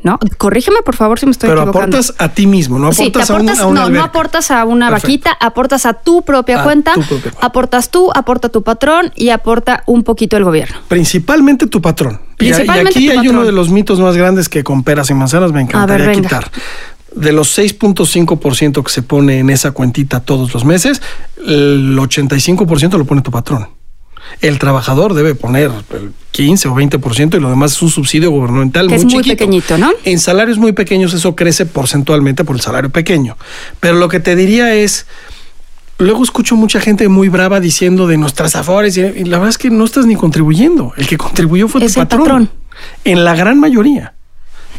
¿no? 0.04 0.20
Corrígeme, 0.38 0.78
por 0.86 0.96
favor, 0.96 1.20
si 1.20 1.26
me 1.26 1.32
estoy 1.32 1.50
Pero 1.50 1.62
equivocando. 1.64 1.98
aportas 1.98 2.16
a 2.20 2.30
ti 2.30 2.48
mismo, 2.48 2.78
no 2.80 2.92
Sí, 2.94 3.04
te 3.12 3.20
aportas, 3.22 3.30
aportas, 3.32 3.60
a, 3.60 3.66
un- 3.68 3.78
a 3.78 3.82
una 3.86 3.90
no, 3.90 3.96
no 4.00 4.04
aportas 4.06 4.52
a 4.52 4.64
una 4.66 4.90
Perfecto. 4.90 5.08
vaquita, 5.08 5.38
aportas 5.40 5.86
a 5.86 5.94
tu 5.94 6.22
propia 6.24 6.62
A 6.62 6.64
cuenta, 6.64 6.94
tu 6.94 7.02
propia 7.04 7.32
aportas 7.42 7.90
tú, 7.90 8.10
aporta 8.14 8.50
tu 8.50 8.64
patrón 8.64 9.12
y 9.16 9.30
aporta 9.30 9.84
un 9.88 10.04
poquito 10.04 10.38
el 10.38 10.44
gobierno. 10.44 10.78
Principalmente 10.88 11.68
tu 11.68 11.82
patrón. 11.82 12.22
Y- 12.34 12.38
Principalmente 12.38 12.92
y 12.92 12.96
aquí 12.98 13.06
tu 13.08 13.12
hay 13.12 13.18
patrón. 13.18 13.36
uno 13.38 13.46
de 13.46 13.52
los 13.52 13.70
mitos 13.70 14.00
más 14.00 14.16
grandes 14.16 14.50
que 14.50 14.64
con 14.64 14.84
peras 14.84 15.10
y 15.10 15.14
manzanas 15.16 15.52
me 15.52 15.62
encantaría 15.62 16.08
venga. 16.08 16.22
quitar. 16.22 16.52
De 17.16 17.32
los 17.32 17.58
6.5% 17.58 18.84
que 18.84 18.92
se 18.92 19.02
pone 19.02 19.40
en 19.40 19.50
esa 19.50 19.72
cuentita 19.72 20.20
todos 20.20 20.54
los 20.54 20.66
meses, 20.66 21.02
el 21.46 21.98
85% 21.98 22.98
lo 22.98 23.06
pone 23.06 23.22
tu 23.22 23.32
patrón. 23.32 23.68
El 24.42 24.60
trabajador 24.60 25.14
debe 25.14 25.36
poner 25.36 25.72
el 25.94 26.12
15 26.32 26.68
o 26.68 26.76
20% 26.76 27.36
y 27.38 27.40
lo 27.40 27.50
demás 27.50 27.72
es 27.74 27.82
un 27.82 27.90
subsidio 27.90 28.30
gubernamental 28.32 28.88
Que 28.88 28.96
es 28.96 29.06
muy 29.06 29.14
muy 29.16 29.24
chiquito. 29.24 29.38
pequeñito, 29.40 29.78
¿no? 29.78 29.92
En 30.04 30.20
salarios 30.20 30.58
muy 30.58 30.74
pequeños 30.74 31.14
eso 31.14 31.36
crece 31.36 31.66
porcentualmente 31.66 32.44
por 32.44 32.56
el 32.56 32.62
salario 32.62 32.90
pequeño. 32.90 33.38
Pero 33.80 33.96
lo 33.96 34.08
que 34.10 34.20
te 34.20 34.36
diría 34.36 34.74
es, 34.76 35.08
luego 35.98 36.24
escucho 36.24 36.56
mucha 36.56 36.80
gente 36.80 37.08
muy 37.10 37.30
brava 37.30 37.60
diciendo 37.60 38.06
de 38.08 38.18
nuestras 38.18 38.56
afores 38.56 38.98
y, 38.98 39.02
la 39.26 39.38
verdad 39.38 39.50
es 39.50 39.58
que 39.58 39.70
no 39.70 39.86
estás 39.86 40.06
ni 40.06 40.16
contribuyendo. 40.16 40.94
El 40.98 41.08
que 41.08 41.18
contribuyó 41.18 41.68
fue 41.68 41.84
Es 41.84 41.94
tu 41.94 42.02
el 42.02 42.08
patrón. 42.08 42.24
patrón. 42.24 42.52
En 43.04 43.26
la 43.26 43.36
gran 43.36 43.60
mayoría. 43.60 44.14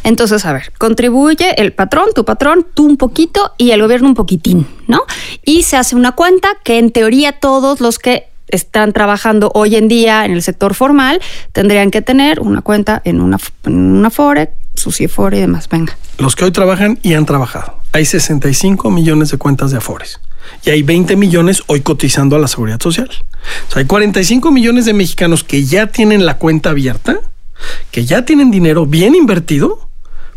Entonces, 0.05 0.45
a 0.45 0.53
ver, 0.53 0.71
contribuye 0.77 1.61
el 1.61 1.73
patrón, 1.73 2.05
tu 2.15 2.23
patrón, 2.23 2.65
tú 2.73 2.85
un 2.85 2.95
poquito 2.95 3.51
y 3.57 3.71
el 3.71 3.81
gobierno 3.81 4.07
un 4.07 4.13
poquitín, 4.15 4.65
¿no? 4.87 5.01
Y 5.43 5.63
se 5.63 5.75
hace 5.75 5.97
una 5.97 6.13
cuenta 6.13 6.51
que 6.63 6.79
en 6.79 6.91
teoría 6.91 7.33
todos 7.33 7.81
los 7.81 7.99
que 7.99 8.29
están 8.49 8.93
trabajando 8.93 9.51
hoy 9.53 9.75
en 9.75 9.87
día 9.87 10.25
en 10.25 10.31
el 10.31 10.41
sector 10.41 10.73
formal 10.73 11.21
tendrían 11.51 11.91
que 11.91 12.01
tener 12.01 12.39
una 12.39 12.61
cuenta 12.61 13.01
en 13.05 13.21
una, 13.21 13.37
en 13.65 13.73
una 13.73 14.09
FORE, 14.09 14.51
su 14.75 14.91
CIFORE 14.91 15.37
y 15.37 15.41
demás. 15.41 15.67
Venga. 15.69 15.97
Los 16.17 16.35
que 16.35 16.45
hoy 16.45 16.51
trabajan 16.51 16.99
y 17.01 17.13
han 17.13 17.25
trabajado. 17.25 17.75
Hay 17.91 18.05
65 18.05 18.91
millones 18.91 19.31
de 19.31 19.37
cuentas 19.37 19.71
de 19.71 19.77
afores. 19.77 20.19
Y 20.63 20.69
hay 20.69 20.83
20 20.83 21.15
millones 21.15 21.63
hoy 21.67 21.81
cotizando 21.81 22.35
a 22.35 22.39
la 22.39 22.47
seguridad 22.47 22.79
social. 22.79 23.09
O 23.67 23.71
sea, 23.71 23.79
hay 23.81 23.85
45 23.85 24.51
millones 24.51 24.85
de 24.85 24.93
mexicanos 24.93 25.43
que 25.43 25.65
ya 25.65 25.87
tienen 25.87 26.25
la 26.25 26.37
cuenta 26.37 26.71
abierta, 26.71 27.19
que 27.91 28.05
ya 28.05 28.25
tienen 28.25 28.51
dinero 28.51 28.85
bien 28.85 29.15
invertido, 29.15 29.89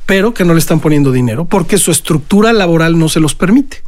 pero 0.06 0.34
que 0.34 0.44
no 0.44 0.52
le 0.52 0.58
están 0.58 0.80
poniendo 0.80 1.12
dinero 1.12 1.44
porque 1.44 1.78
su 1.78 1.90
estructura 1.90 2.52
laboral 2.52 2.98
no 2.98 3.08
se 3.08 3.20
los 3.20 3.34
permite. 3.34 3.82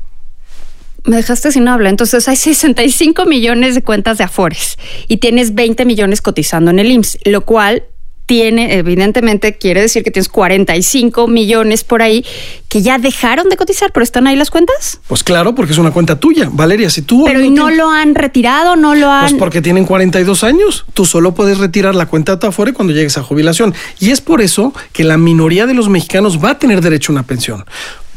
Me 1.05 1.17
dejaste 1.17 1.53
sin 1.53 1.69
habla. 1.69 1.91
Entonces 1.91 2.27
hay 2.29 2.37
65 2.55 3.27
millones 3.27 3.75
de 3.75 3.83
cuentas 3.83 4.19
de 4.19 4.25
Afores 4.25 4.77
y 5.09 5.19
tienes 5.19 5.55
20 5.55 5.85
millones 5.85 6.23
cotizando 6.23 6.71
en 6.71 6.79
el 6.79 6.91
IMSS, 6.91 7.19
lo 7.25 7.43
cual 7.43 7.85
tiene, 8.27 8.79
evidentemente, 8.79 9.59
quiere 9.59 9.83
decir 9.83 10.03
que 10.03 10.11
tienes 10.11 10.31
45 10.31 11.29
millones 11.29 11.85
por 11.85 12.01
ahí 12.01 12.25
que 12.71 12.81
ya 12.81 12.97
dejaron 12.97 13.51
de 13.51 13.59
cotizar, 13.59 13.93
pero 13.93 14.03
están 14.03 14.27
ahí 14.27 14.35
las 14.35 14.49
cuentas. 14.49 14.99
Pues 15.09 15.23
claro, 15.23 15.55
porque 15.55 15.75
es 15.75 15.79
una 15.79 15.91
cuenta 15.91 16.19
tuya. 16.19 16.49
Valeria, 16.51 16.89
si 16.89 17.03
tú... 17.03 17.25
Pero 17.27 17.43
y 17.43 17.51
no 17.51 17.67
tienes- 17.67 17.77
lo 17.77 17.91
han 17.91 18.15
retirado, 18.15 18.77
no 18.77 18.95
lo 18.95 19.11
han. 19.13 19.25
Pues 19.29 19.35
porque 19.35 19.61
tienen 19.61 19.85
42 19.85 20.43
años. 20.43 20.87
Tú 20.95 21.05
solo 21.05 21.35
puedes 21.35 21.59
retirar 21.59 21.95
la 21.95 22.07
cuenta 22.07 22.33
de 22.33 22.39
tu 22.39 22.47
Afore 22.47 22.73
cuando 22.73 22.95
llegues 22.95 23.19
a 23.19 23.23
jubilación. 23.23 23.75
Y 24.01 24.11
es 24.11 24.23
por 24.23 24.41
eso 24.41 24.73
que 24.95 25.05
la 25.05 25.19
minoría 25.19 25.67
de 25.67 25.75
los 25.75 25.91
mexicanos 25.91 26.43
va 26.43 26.53
a 26.53 26.59
tener 26.59 26.81
derecho 26.81 27.13
a 27.13 27.17
una 27.17 27.25
pensión. 27.25 27.67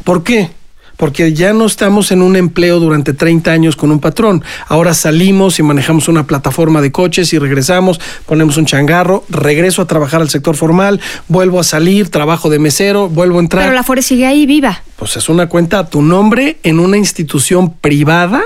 ¿Por 0.05 0.23
qué? 0.23 0.51
Porque 0.97 1.33
ya 1.33 1.53
no 1.53 1.65
estamos 1.65 2.11
en 2.11 2.21
un 2.21 2.35
empleo 2.35 2.79
durante 2.79 3.13
30 3.13 3.51
años 3.51 3.75
con 3.75 3.91
un 3.91 3.99
patrón. 3.99 4.43
Ahora 4.67 4.93
salimos 4.93 5.59
y 5.59 5.63
manejamos 5.63 6.07
una 6.07 6.25
plataforma 6.25 6.81
de 6.81 6.91
coches 6.91 7.31
y 7.33 7.39
regresamos, 7.39 7.99
ponemos 8.25 8.57
un 8.57 8.65
changarro, 8.65 9.23
regreso 9.29 9.81
a 9.81 9.87
trabajar 9.87 10.21
al 10.21 10.29
sector 10.29 10.55
formal, 10.55 10.99
vuelvo 11.27 11.59
a 11.59 11.63
salir, 11.63 12.09
trabajo 12.09 12.49
de 12.49 12.59
mesero, 12.59 13.09
vuelvo 13.09 13.37
a 13.37 13.41
entrar. 13.41 13.63
Pero 13.63 13.75
la 13.75 13.81
Afore 13.81 14.01
sigue 14.01 14.25
ahí 14.25 14.45
viva. 14.45 14.83
Pues 14.97 15.15
es 15.15 15.29
una 15.29 15.47
cuenta 15.47 15.79
a 15.79 15.89
tu 15.89 16.01
nombre 16.01 16.57
en 16.63 16.79
una 16.79 16.97
institución 16.97 17.73
privada 17.73 18.41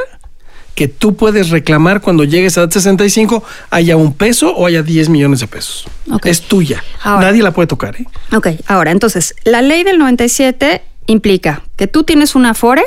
que 0.76 0.88
tú 0.88 1.16
puedes 1.16 1.50
reclamar 1.50 2.02
cuando 2.02 2.24
llegues 2.24 2.58
a 2.58 2.62
edad 2.62 2.72
65, 2.72 3.44
haya 3.70 3.98
un 3.98 4.14
peso 4.14 4.54
o 4.56 4.66
haya 4.66 4.84
10 4.84 5.10
millones 5.10 5.40
de 5.42 5.48
pesos. 5.48 5.86
Es 6.24 6.42
tuya. 6.42 6.84
Ahora. 7.04 7.28
Nadie 7.28 7.44
la 7.44 7.52
puede 7.52 7.68
tocar. 7.68 7.96
¿eh? 7.98 8.06
Ok, 8.34 8.48
ahora, 8.68 8.92
entonces, 8.92 9.36
la 9.44 9.62
ley 9.62 9.84
del 9.84 9.98
97 9.98 10.82
implica 11.08 11.64
que 11.76 11.88
tú 11.88 12.04
tienes 12.04 12.36
una 12.36 12.52
Afore, 12.52 12.84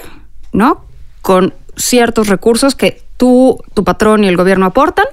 ¿no? 0.52 0.84
Con 1.22 1.54
ciertos 1.76 2.28
recursos 2.28 2.74
que 2.74 3.02
tú, 3.16 3.60
tu 3.74 3.84
patrón 3.84 4.24
y 4.24 4.28
el 4.28 4.36
gobierno 4.36 4.66
aportan 4.66 5.06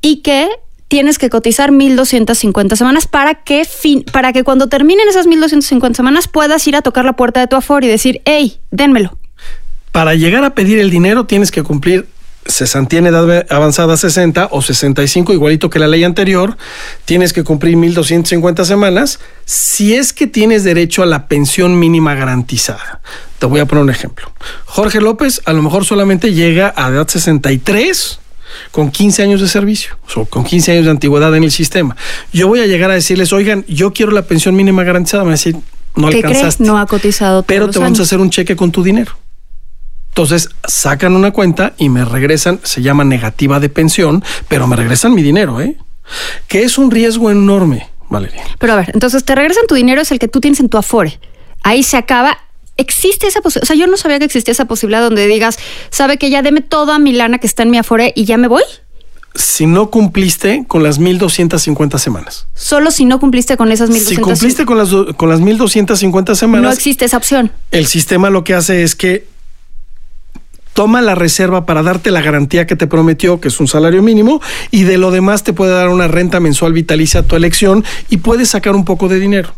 y 0.00 0.22
que 0.22 0.48
tienes 0.88 1.18
que 1.18 1.30
cotizar 1.30 1.70
1250 1.70 2.74
semanas 2.74 3.06
para 3.06 3.34
que 3.34 3.64
fin, 3.64 4.04
para 4.12 4.32
que 4.32 4.42
cuando 4.42 4.68
terminen 4.68 5.08
esas 5.08 5.26
1250 5.26 5.96
semanas 5.96 6.26
puedas 6.26 6.66
ir 6.66 6.74
a 6.74 6.82
tocar 6.82 7.04
la 7.04 7.14
puerta 7.14 7.38
de 7.38 7.46
tu 7.46 7.56
Afore 7.56 7.86
y 7.86 7.90
decir, 7.90 8.22
hey, 8.24 8.58
dénmelo. 8.72 9.16
Para 9.92 10.14
llegar 10.14 10.44
a 10.44 10.54
pedir 10.54 10.78
el 10.78 10.90
dinero 10.90 11.26
tienes 11.26 11.50
que 11.50 11.62
cumplir 11.62 12.08
cesantía 12.46 12.98
en 13.00 13.06
edad 13.06 13.46
avanzada 13.50 13.96
60 13.96 14.48
o 14.50 14.62
65, 14.62 15.32
igualito 15.32 15.70
que 15.70 15.78
la 15.78 15.86
ley 15.86 16.04
anterior, 16.04 16.56
tienes 17.04 17.32
que 17.32 17.44
cumplir 17.44 17.76
1250 17.76 18.64
semanas 18.64 19.20
si 19.44 19.94
es 19.94 20.12
que 20.12 20.26
tienes 20.26 20.64
derecho 20.64 21.02
a 21.02 21.06
la 21.06 21.26
pensión 21.26 21.78
mínima 21.78 22.14
garantizada. 22.14 23.00
Te 23.38 23.46
voy 23.46 23.60
a 23.60 23.66
poner 23.66 23.84
un 23.84 23.90
ejemplo. 23.90 24.32
Jorge 24.64 25.00
López 25.00 25.42
a 25.44 25.52
lo 25.52 25.62
mejor 25.62 25.84
solamente 25.84 26.32
llega 26.34 26.72
a 26.76 26.88
edad 26.88 27.08
63 27.08 28.20
con 28.72 28.90
15 28.90 29.22
años 29.22 29.40
de 29.40 29.48
servicio, 29.48 29.96
o 30.16 30.24
con 30.24 30.44
15 30.44 30.72
años 30.72 30.84
de 30.84 30.90
antigüedad 30.90 31.34
en 31.36 31.44
el 31.44 31.52
sistema. 31.52 31.96
Yo 32.32 32.48
voy 32.48 32.60
a 32.60 32.66
llegar 32.66 32.90
a 32.90 32.94
decirles, 32.94 33.32
oigan, 33.32 33.64
yo 33.68 33.92
quiero 33.92 34.12
la 34.12 34.22
pensión 34.22 34.56
mínima 34.56 34.82
garantizada. 34.82 35.22
Me 35.22 35.28
van 35.28 35.32
a 35.34 35.36
decir, 35.36 35.56
no 35.94 36.08
¿Qué 36.08 36.16
alcanzaste. 36.16 36.56
crees? 36.56 36.60
No 36.60 36.78
ha 36.78 36.86
cotizado. 36.86 37.42
pero 37.44 37.68
te 37.70 37.78
vamos 37.78 38.00
a 38.00 38.02
hacer 38.02 38.18
un 38.18 38.30
cheque 38.30 38.56
con 38.56 38.72
tu 38.72 38.82
dinero. 38.82 39.12
Entonces 40.10 40.50
sacan 40.66 41.14
una 41.16 41.30
cuenta 41.30 41.72
y 41.78 41.88
me 41.88 42.04
regresan, 42.04 42.60
se 42.62 42.82
llama 42.82 43.04
negativa 43.04 43.60
de 43.60 43.68
pensión, 43.68 44.22
pero 44.48 44.66
me 44.66 44.76
regresan 44.76 45.14
mi 45.14 45.22
dinero, 45.22 45.60
¿eh? 45.60 45.76
Que 46.48 46.62
es 46.64 46.78
un 46.78 46.90
riesgo 46.90 47.30
enorme, 47.30 47.88
Valeria. 48.08 48.42
Pero 48.58 48.72
a 48.72 48.76
ver, 48.76 48.90
entonces 48.92 49.24
te 49.24 49.34
regresan 49.34 49.66
tu 49.68 49.74
dinero, 49.76 50.00
es 50.02 50.10
el 50.10 50.18
que 50.18 50.28
tú 50.28 50.40
tienes 50.40 50.58
en 50.60 50.68
tu 50.68 50.76
Afore. 50.78 51.20
Ahí 51.62 51.82
se 51.82 51.96
acaba. 51.96 52.36
Existe 52.76 53.26
esa 53.28 53.40
posibilidad. 53.40 53.64
O 53.64 53.66
sea, 53.66 53.76
yo 53.76 53.86
no 53.86 53.96
sabía 53.96 54.18
que 54.18 54.24
existía 54.24 54.52
esa 54.52 54.64
posibilidad 54.64 55.02
donde 55.02 55.26
digas, 55.26 55.58
sabe 55.90 56.16
que 56.16 56.30
ya 56.30 56.42
deme 56.42 56.60
toda 56.62 56.98
mi 56.98 57.12
lana 57.12 57.38
que 57.38 57.46
está 57.46 57.62
en 57.62 57.70
mi 57.70 57.78
Afore 57.78 58.12
y 58.16 58.24
ya 58.24 58.36
me 58.36 58.48
voy. 58.48 58.62
Si 59.36 59.66
no 59.66 59.90
cumpliste 59.90 60.64
con 60.66 60.82
las 60.82 60.98
1250 60.98 61.98
semanas. 61.98 62.48
Solo 62.54 62.90
si 62.90 63.04
no 63.04 63.20
cumpliste 63.20 63.56
con 63.56 63.70
esas 63.70 63.88
Si 63.88 63.92
1200. 63.94 64.24
cumpliste 64.28 64.66
con 64.66 64.76
las, 64.76 64.88
con 65.16 65.28
las 65.28 65.40
1250 65.40 66.34
semanas, 66.34 66.62
No 66.64 66.72
existe 66.72 67.04
esa 67.04 67.16
opción. 67.18 67.52
el 67.70 67.86
sistema 67.86 68.28
lo 68.30 68.42
que 68.42 68.54
hace 68.54 68.82
es 68.82 68.96
que 68.96 69.28
toma 70.74 71.00
la 71.02 71.14
reserva 71.14 71.66
para 71.66 71.82
darte 71.82 72.10
la 72.10 72.20
garantía 72.20 72.66
que 72.66 72.76
te 72.76 72.86
prometió, 72.86 73.40
que 73.40 73.48
es 73.48 73.60
un 73.60 73.68
salario 73.68 74.02
mínimo, 74.02 74.40
y 74.70 74.84
de 74.84 74.98
lo 74.98 75.10
demás 75.10 75.44
te 75.44 75.52
puede 75.52 75.72
dar 75.72 75.88
una 75.88 76.08
renta 76.08 76.40
mensual 76.40 76.72
vitalicia 76.72 77.20
a 77.20 77.22
tu 77.24 77.36
elección 77.36 77.84
y 78.08 78.18
puedes 78.18 78.48
sacar 78.50 78.74
un 78.74 78.84
poco 78.84 79.08
de 79.08 79.18
dinero. 79.20 79.52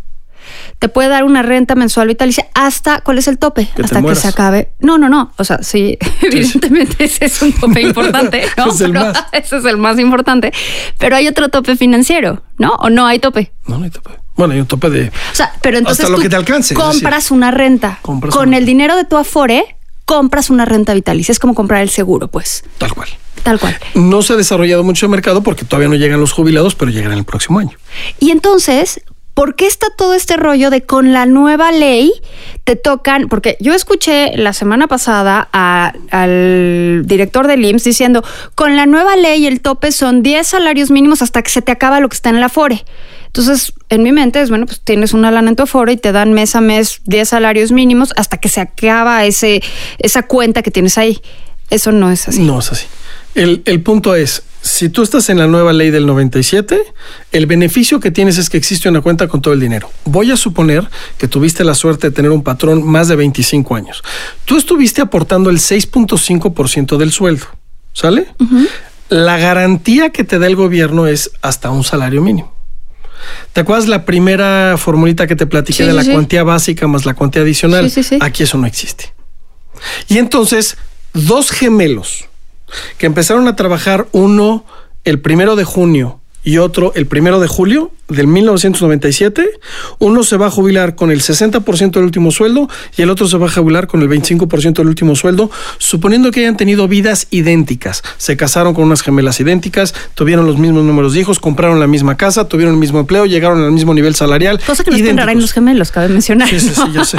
Te 0.79 0.89
puede 0.89 1.09
dar 1.09 1.23
una 1.25 1.43
renta 1.43 1.77
mensual 1.77 2.09
vitalicia 2.09 2.49
hasta, 2.55 3.01
¿cuál 3.01 3.19
es 3.19 3.29
el 3.29 3.39
tope? 3.39 3.69
hasta 3.83 4.03
que 4.03 4.15
se 4.17 4.27
acabe. 4.29 4.73
No, 4.81 4.99
no, 4.99 5.09
no. 5.09 5.33
O 5.37 5.45
sea, 5.45 5.63
sí, 5.63 5.97
evidentemente 6.23 7.05
ese 7.05 7.27
es 7.27 7.41
un 7.41 7.53
tope 7.53 7.81
importante, 7.89 8.43
¿no? 8.57 8.73
Es 8.73 8.81
el 8.81 8.93
Pero 8.93 9.05
más. 9.05 9.25
Ese 9.33 9.59
es 9.59 9.65
el 9.65 9.77
más 9.79 9.99
importante. 9.99 10.53
Pero 10.99 11.15
hay 11.17 11.29
otro 11.29 11.49
tope 11.49 11.77
financiero, 11.77 12.43
¿no? 12.59 12.71
¿O 12.81 12.91
no 12.91 13.07
hay 13.07 13.19
tope? 13.21 13.53
No, 13.67 13.79
no 13.79 13.85
hay 13.85 13.91
tope. 13.91 14.11
Bueno, 14.35 14.55
hay 14.55 14.61
un 14.61 14.67
tope 14.67 14.91
de... 14.91 15.09
O 15.09 15.35
sea, 15.35 15.53
pero 15.63 15.79
entonces 15.79 16.01
Hasta 16.01 16.11
lo 16.11 16.17
tú 16.17 16.23
que 16.23 16.29
te 16.29 16.37
alcance, 16.37 16.75
compras 16.75 17.25
decir, 17.25 17.37
una 17.37 17.51
renta. 17.51 17.99
compras 18.03 18.35
Con 18.35 18.49
una 18.49 18.57
el 18.57 18.63
renta. 18.63 18.71
dinero 18.71 18.97
de 18.97 19.05
tu 19.05 19.17
Afore, 19.17 19.77
compras 20.05 20.51
una 20.51 20.65
renta 20.65 20.95
vitalicia. 20.95 21.33
Es 21.33 21.39
como 21.39 21.55
comprar 21.55 21.83
el 21.83 21.91
seguro, 21.91 22.29
pues. 22.29 22.65
Tal 22.79 22.93
cual. 22.95 23.09
Tal 23.43 23.59
cual. 23.59 23.77
No 23.95 24.23
se 24.23 24.35
ha 24.35 24.37
desarrollado 24.37 24.85
mucho 24.85 25.07
el 25.07 25.11
mercado 25.11 25.43
porque 25.43 25.65
todavía 25.65 25.89
no 25.89 25.95
llegan 25.97 26.21
los 26.21 26.33
jubilados, 26.33 26.75
pero 26.75 26.91
llegarán 26.91 27.19
el 27.19 27.25
próximo 27.25 27.59
año. 27.59 27.77
Y 28.21 28.31
entonces, 28.31 29.01
¿por 29.35 29.57
qué 29.57 29.67
está 29.67 29.89
todo 29.97 30.15
este 30.15 30.37
rollo 30.37 30.71
de 30.71 30.83
con 30.83 31.13
la 31.13 31.27
nueva 31.27 31.73
ley 31.73 32.13
te 32.65 32.77
tocan? 32.77 33.29
Porque 33.29 33.57
yo 33.59 33.73
escuché 33.75 34.37
la 34.37 34.53
semana 34.53 34.87
pasada 34.87 35.49
a- 35.53 35.93
al 36.11 37.03
director 37.07 37.47
del 37.49 37.65
IMSS 37.65 37.85
diciendo, 37.85 38.23
con 38.55 38.77
la 38.77 38.87
nueva 38.87 39.17
ley 39.17 39.47
el 39.47 39.61
tope 39.61 39.91
son 39.93 40.23
10 40.23 40.47
salarios 40.47 40.91
mínimos 40.91 41.23
hasta 41.23 41.43
que 41.43 41.51
se 41.51 41.63
te 41.63 41.73
acaba 41.73 41.99
lo 42.01 42.09
que 42.09 42.15
está 42.17 42.31
en 42.31 42.41
la 42.41 42.49
FORE. 42.49 42.85
Entonces, 43.35 43.73
en 43.89 44.03
mi 44.03 44.13
mente 44.13 44.43
es, 44.43 44.51
bueno, 44.51 44.67
pues 44.67 44.81
tienes 44.81 45.15
una 45.15 45.31
lana 45.31 45.49
en 45.49 45.57
tu 45.57 45.63
Afore 45.63 45.95
y 45.95 45.97
te 45.97 46.13
dan 46.13 46.35
mes 46.35 46.55
a 46.55 46.61
mes 46.61 47.01
10 47.07 47.27
salarios 47.27 47.73
mínimos 47.73 48.13
hasta 48.17 48.37
que 48.37 48.51
se 48.51 48.61
acaba 48.61 49.25
ese, 49.25 49.63
esa 49.99 50.25
cuenta 50.25 50.63
que 50.63 50.71
tienes 50.71 50.99
ahí. 50.99 51.19
Eso 51.71 51.93
no 51.93 52.11
es 52.11 52.29
así. 52.29 52.43
No 52.43 52.59
es 52.59 52.71
así. 52.71 52.87
El, 53.35 53.63
el 53.65 53.81
punto 53.81 54.15
es, 54.15 54.43
si 54.61 54.91
tú 54.91 55.03
estás 55.03 55.31
en 55.31 55.39
la 55.39 55.47
nueva 55.47 55.73
ley 55.73 55.91
del 55.91 56.05
97, 56.05 56.79
el 57.33 57.47
beneficio 57.47 58.01
que 58.01 58.11
tienes 58.11 58.37
es 58.37 58.51
que 58.51 58.59
existe 58.59 58.91
una 58.91 59.01
cuenta 59.01 59.27
con 59.29 59.41
todo 59.41 59.55
el 59.55 59.61
dinero. 59.61 59.91
Voy 60.05 60.31
a 60.31 60.37
suponer 60.37 60.87
que 61.17 61.27
tuviste 61.27 61.65
la 61.65 61.75
suerte 61.75 62.11
de 62.11 62.15
tener 62.15 62.31
un 62.33 62.43
patrón 62.43 62.87
más 62.87 63.09
de 63.09 63.17
25 63.17 63.75
años. 63.75 64.03
Tú 64.45 64.59
estuviste 64.59 65.01
aportando 65.01 65.49
el 65.49 65.57
6.5% 65.57 66.99
del 66.99 67.13
sueldo, 67.13 67.47
¿sale? 67.95 68.29
La 69.09 69.39
garantía 69.39 70.11
que 70.11 70.23
te 70.23 70.39
da 70.39 70.47
el 70.47 70.57
gobierno 70.57 71.07
es 71.07 71.31
hasta 71.41 71.71
un 71.71 71.83
salario 71.83 72.21
mínimo. 72.21 72.52
¿Te 73.53 73.61
acuerdas 73.61 73.89
la 73.89 74.05
primera 74.05 74.77
formulita 74.79 75.27
que 75.27 75.37
te 75.37 75.47
platiqué 75.47 75.83
Sí, 75.83 75.85
de 75.85 75.93
la 75.93 76.05
sí. 76.05 76.13
cuantía 76.13 76.43
básica 76.45 76.87
más 76.89 77.05
la 77.05 77.15
cuantía 77.15 77.43
adicional? 77.43 77.91
Sí, 77.91 78.03
sí, 78.03 78.09
sí. 78.11 78.19
Aquí 78.21 78.43
eso 78.45 78.59
no 78.59 78.67
existe. 78.67 79.13
Y 80.09 80.19
entonces, 80.19 80.77
dos 81.13 81.51
gemelos 81.51 82.25
que 82.99 83.07
empezaron 83.07 83.47
a 83.49 83.57
trabajar 83.57 84.07
uno 84.13 84.65
el 85.05 85.21
primero 85.21 85.57
de 85.57 85.65
junio 85.65 86.21
y 86.45 86.59
otro 86.59 86.93
el 86.95 87.07
primero 87.07 87.41
de 87.41 87.47
julio 87.47 87.93
del 88.09 88.27
1997, 88.27 89.49
uno 89.99 90.23
se 90.23 90.37
va 90.37 90.47
a 90.47 90.51
jubilar 90.51 90.95
con 90.95 91.11
el 91.11 91.21
60% 91.21 91.93
del 91.93 92.05
último 92.05 92.31
sueldo 92.31 92.69
y 92.97 93.03
el 93.03 93.11
otro 93.11 93.27
se 93.27 93.39
va 93.39 93.47
a 93.47 93.51
jubilar 93.51 93.87
con 93.87 94.03
el 94.03 94.09
25% 94.09 94.75
del 94.75 94.89
último 94.89 95.17
sueldo, 95.17 95.51
suponiendo 95.79 96.31
que 96.31 96.41
hayan 96.41 96.57
tenido 96.57 96.89
vidas 96.89 97.27
idénticas. 97.31 98.03
Se 98.19 98.37
casaron 98.37 98.75
con 98.75 98.85
unas 98.85 99.03
gemelas 99.03 99.41
idénticas, 99.41 99.95
tuvieron 100.15 100.47
los 100.47 100.59
mismos 100.59 100.85
números 100.85 101.15
de 101.15 101.21
hijos, 101.21 101.39
compraron 101.39 101.81
la 101.81 101.87
misma 101.87 102.17
casa, 102.17 102.49
tuvieron 102.49 102.75
el 102.75 102.81
mismo 102.81 103.01
empleo, 103.01 103.27
llegaron 103.27 103.63
al 103.63 103.73
mismo 103.73 103.95
nivel 103.95 104.15
salarial. 104.15 104.61
Cosa 104.67 104.85
que 104.85 104.91
no 104.91 104.97
en 105.31 105.41
los 105.41 105.53
gemelos, 105.53 105.91
cabe 105.91 106.09
mencionar. 106.09 106.49
Sí, 106.49 106.61
sí, 106.61 106.71
sí, 106.75 106.81
¿no? 106.81 106.93
yo 106.93 107.05
sé. 107.05 107.19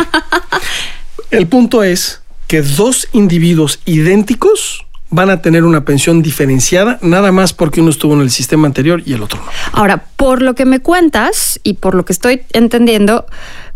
El 1.31 1.47
punto 1.47 1.83
es 1.83 2.21
que 2.47 2.61
dos 2.61 3.07
individuos 3.13 3.79
idénticos 3.85 4.85
van 5.13 5.29
a 5.29 5.41
tener 5.41 5.63
una 5.63 5.85
pensión 5.85 6.23
diferenciada, 6.23 6.97
nada 7.01 7.31
más 7.31 7.53
porque 7.53 7.81
uno 7.81 7.91
estuvo 7.91 8.15
en 8.15 8.21
el 8.21 8.31
sistema 8.31 8.65
anterior 8.65 9.03
y 9.05 9.13
el 9.13 9.21
otro 9.21 9.39
no. 9.39 9.51
Ahora, 9.71 10.05
por 10.17 10.41
lo 10.41 10.55
que 10.55 10.65
me 10.65 10.79
cuentas 10.79 11.59
y 11.63 11.75
por 11.75 11.93
lo 11.93 12.03
que 12.03 12.13
estoy 12.13 12.41
entendiendo, 12.51 13.27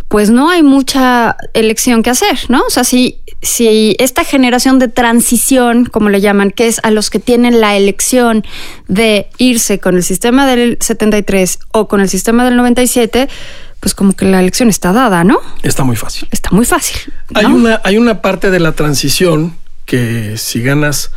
pues 0.07 0.31
no 0.31 0.49
hay 0.49 0.63
mucha 0.63 1.35
elección 1.53 2.01
que 2.01 2.09
hacer, 2.09 2.39
¿no? 2.49 2.63
O 2.63 2.69
sea, 2.71 2.83
si, 2.83 3.19
si 3.43 3.95
esta 3.99 4.23
generación 4.23 4.79
de 4.79 4.87
transición, 4.87 5.85
como 5.85 6.09
le 6.09 6.21
llaman, 6.21 6.49
que 6.49 6.67
es 6.67 6.79
a 6.81 6.89
los 6.89 7.11
que 7.11 7.19
tienen 7.19 7.61
la 7.61 7.75
elección 7.75 8.43
de 8.87 9.29
irse 9.37 9.79
con 9.79 9.95
el 9.95 10.03
sistema 10.03 10.47
del 10.47 10.77
73 10.81 11.59
o 11.71 11.87
con 11.87 12.01
el 12.01 12.09
sistema 12.09 12.45
del 12.45 12.55
97, 12.55 13.29
pues 13.79 13.93
como 13.93 14.13
que 14.13 14.25
la 14.25 14.39
elección 14.39 14.69
está 14.69 14.91
dada, 14.91 15.23
¿no? 15.23 15.39
Está 15.61 15.83
muy 15.83 15.95
fácil. 15.95 16.27
Está 16.31 16.49
muy 16.49 16.65
fácil. 16.65 17.13
¿no? 17.29 17.39
Hay, 17.39 17.45
una, 17.45 17.81
hay 17.83 17.97
una 17.97 18.23
parte 18.23 18.49
de 18.49 18.59
la 18.59 18.71
transición 18.71 19.55
que 19.87 20.37
si 20.37 20.61
ganas 20.61 21.11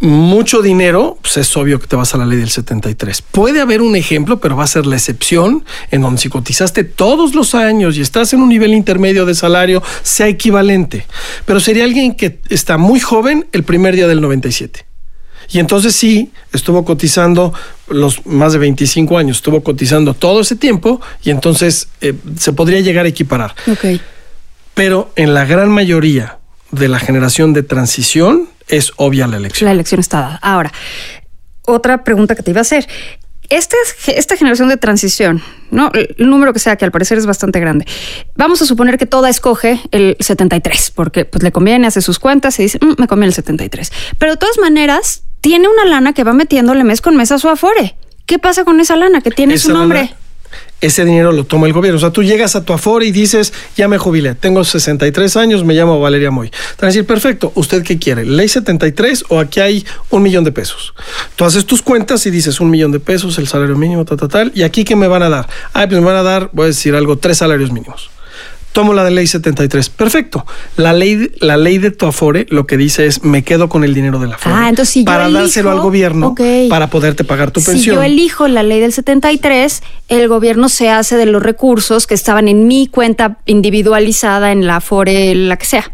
mucho 0.00 0.62
dinero, 0.62 1.18
pues 1.22 1.36
es 1.36 1.56
obvio 1.56 1.78
que 1.78 1.86
te 1.86 1.94
vas 1.94 2.14
a 2.14 2.18
la 2.18 2.26
ley 2.26 2.38
del 2.38 2.50
73. 2.50 3.22
Puede 3.22 3.60
haber 3.60 3.80
un 3.80 3.94
ejemplo, 3.96 4.40
pero 4.40 4.56
va 4.56 4.64
a 4.64 4.66
ser 4.66 4.86
la 4.86 4.96
excepción, 4.96 5.64
en 5.90 6.00
donde 6.02 6.20
si 6.20 6.28
cotizaste 6.28 6.84
todos 6.84 7.34
los 7.34 7.54
años 7.54 7.96
y 7.96 8.00
estás 8.00 8.32
en 8.32 8.40
un 8.40 8.48
nivel 8.48 8.74
intermedio 8.74 9.24
de 9.24 9.34
salario, 9.34 9.82
sea 10.02 10.26
equivalente. 10.26 11.06
Pero 11.44 11.60
sería 11.60 11.84
alguien 11.84 12.14
que 12.14 12.40
está 12.48 12.78
muy 12.78 12.98
joven 12.98 13.46
el 13.52 13.62
primer 13.62 13.94
día 13.94 14.08
del 14.08 14.20
97. 14.20 14.84
Y 15.50 15.60
entonces 15.60 15.94
sí, 15.94 16.32
estuvo 16.52 16.84
cotizando 16.84 17.54
los 17.88 18.26
más 18.26 18.52
de 18.52 18.58
25 18.58 19.16
años, 19.16 19.36
estuvo 19.36 19.62
cotizando 19.62 20.12
todo 20.14 20.40
ese 20.40 20.56
tiempo 20.56 21.00
y 21.22 21.30
entonces 21.30 21.88
eh, 22.00 22.14
se 22.38 22.52
podría 22.52 22.80
llegar 22.80 23.06
a 23.06 23.10
equiparar. 23.10 23.54
Pero 24.74 25.12
en 25.14 25.34
la 25.34 25.44
gran 25.44 25.70
mayoría 25.70 26.38
de 26.78 26.88
la 26.88 26.98
generación 26.98 27.52
de 27.52 27.62
transición 27.62 28.48
es 28.68 28.92
obvia 28.96 29.26
la 29.26 29.36
elección. 29.36 29.66
La 29.66 29.72
elección 29.72 30.00
está 30.00 30.20
dada. 30.20 30.38
Ahora, 30.42 30.72
otra 31.62 32.04
pregunta 32.04 32.34
que 32.34 32.42
te 32.42 32.50
iba 32.52 32.60
a 32.60 32.62
hacer. 32.62 32.86
Esta, 33.48 33.76
esta 34.08 34.36
generación 34.36 34.68
de 34.68 34.76
transición, 34.76 35.40
¿no? 35.70 35.92
El 35.94 36.28
número 36.28 36.52
que 36.52 36.58
sea, 36.58 36.74
que 36.74 36.84
al 36.84 36.90
parecer 36.90 37.16
es 37.16 37.26
bastante 37.26 37.60
grande. 37.60 37.86
Vamos 38.34 38.60
a 38.60 38.66
suponer 38.66 38.98
que 38.98 39.06
toda 39.06 39.30
escoge 39.30 39.80
el 39.92 40.16
73, 40.18 40.90
porque 40.90 41.24
pues, 41.24 41.44
le 41.44 41.52
conviene, 41.52 41.86
hace 41.86 42.00
sus 42.02 42.18
cuentas 42.18 42.58
y 42.58 42.64
dice, 42.64 42.78
"Mm, 42.82 42.94
me 42.98 43.06
conviene 43.06 43.28
el 43.28 43.34
73. 43.34 43.92
Pero 44.18 44.32
de 44.32 44.38
todas 44.38 44.58
maneras, 44.58 45.22
tiene 45.40 45.68
una 45.68 45.84
lana 45.84 46.12
que 46.12 46.24
va 46.24 46.32
metiéndole 46.32 46.82
mes 46.82 47.00
con 47.00 47.16
mes 47.16 47.30
a 47.30 47.38
su 47.38 47.48
afore. 47.48 47.94
¿Qué 48.26 48.40
pasa 48.40 48.64
con 48.64 48.80
esa 48.80 48.96
lana 48.96 49.20
que 49.20 49.30
tiene 49.30 49.54
Esa 49.54 49.68
su 49.68 49.72
nombre? 49.72 50.00
lana, 50.06 50.16
ese 50.80 51.04
dinero 51.04 51.32
lo 51.32 51.44
toma 51.44 51.66
el 51.66 51.72
gobierno. 51.72 51.96
O 51.96 52.00
sea, 52.00 52.10
tú 52.10 52.22
llegas 52.22 52.56
a 52.56 52.64
tu 52.64 52.72
Afore 52.72 53.06
y 53.06 53.10
dices, 53.10 53.52
ya 53.76 53.88
me 53.88 53.98
jubilé, 53.98 54.34
tengo 54.34 54.64
63 54.64 55.36
años, 55.36 55.64
me 55.64 55.74
llamo 55.74 56.00
Valeria 56.00 56.30
Moy. 56.30 56.50
Te 56.50 56.56
van 56.82 56.84
a 56.84 56.86
decir, 56.86 57.06
perfecto, 57.06 57.52
¿usted 57.54 57.82
qué 57.82 57.98
quiere? 57.98 58.24
¿Ley 58.24 58.48
73 58.48 59.24
o 59.28 59.40
aquí 59.40 59.60
hay 59.60 59.86
un 60.10 60.22
millón 60.22 60.44
de 60.44 60.52
pesos? 60.52 60.94
Tú 61.36 61.44
haces 61.44 61.66
tus 61.66 61.82
cuentas 61.82 62.26
y 62.26 62.30
dices, 62.30 62.60
un 62.60 62.70
millón 62.70 62.92
de 62.92 63.00
pesos, 63.00 63.38
el 63.38 63.48
salario 63.48 63.76
mínimo, 63.76 64.04
tal, 64.04 64.18
tal, 64.18 64.28
tal. 64.28 64.52
¿Y 64.54 64.62
aquí 64.62 64.84
qué 64.84 64.96
me 64.96 65.08
van 65.08 65.22
a 65.22 65.28
dar? 65.28 65.48
Ah, 65.72 65.86
pues 65.88 66.00
me 66.00 66.06
van 66.06 66.16
a 66.16 66.22
dar, 66.22 66.50
voy 66.52 66.64
a 66.64 66.66
decir 66.68 66.94
algo, 66.94 67.16
tres 67.16 67.38
salarios 67.38 67.72
mínimos. 67.72 68.10
Tomo 68.76 68.92
la 68.92 69.04
de 69.04 69.10
ley 69.10 69.26
73. 69.26 69.88
Perfecto. 69.88 70.44
La 70.76 70.92
ley, 70.92 71.30
la 71.40 71.56
ley 71.56 71.78
de 71.78 71.90
tu 71.90 72.04
Afore 72.04 72.44
lo 72.50 72.66
que 72.66 72.76
dice 72.76 73.06
es 73.06 73.24
me 73.24 73.42
quedo 73.42 73.70
con 73.70 73.84
el 73.84 73.94
dinero 73.94 74.18
de 74.18 74.26
la 74.26 74.34
Afore. 74.34 74.54
Ah, 74.54 74.68
entonces 74.68 74.92
si 74.92 75.00
yo 75.00 75.06
para 75.06 75.28
elijo- 75.28 75.38
dárselo 75.38 75.70
al 75.70 75.80
gobierno 75.80 76.34
para 76.68 76.88
poderte 76.90 77.24
pagar 77.24 77.52
tu 77.52 77.60
Si 77.60 77.70
pensión. 77.70 77.96
yo 77.96 78.02
elijo 78.02 78.48
la 78.48 78.62
ley 78.62 78.80
del 78.80 78.92
73, 78.92 79.82
el 80.08 80.28
gobierno 80.28 80.68
se 80.68 80.90
hace 80.90 81.16
de 81.16 81.24
los 81.24 81.42
recursos 81.42 82.06
que 82.06 82.12
estaban 82.12 82.48
en 82.48 82.66
mi 82.66 82.86
cuenta 82.86 83.38
individualizada 83.46 84.52
en 84.52 84.66
la 84.66 84.76
Afore, 84.76 85.34
la 85.34 85.56
que 85.56 85.64
sea. 85.64 85.90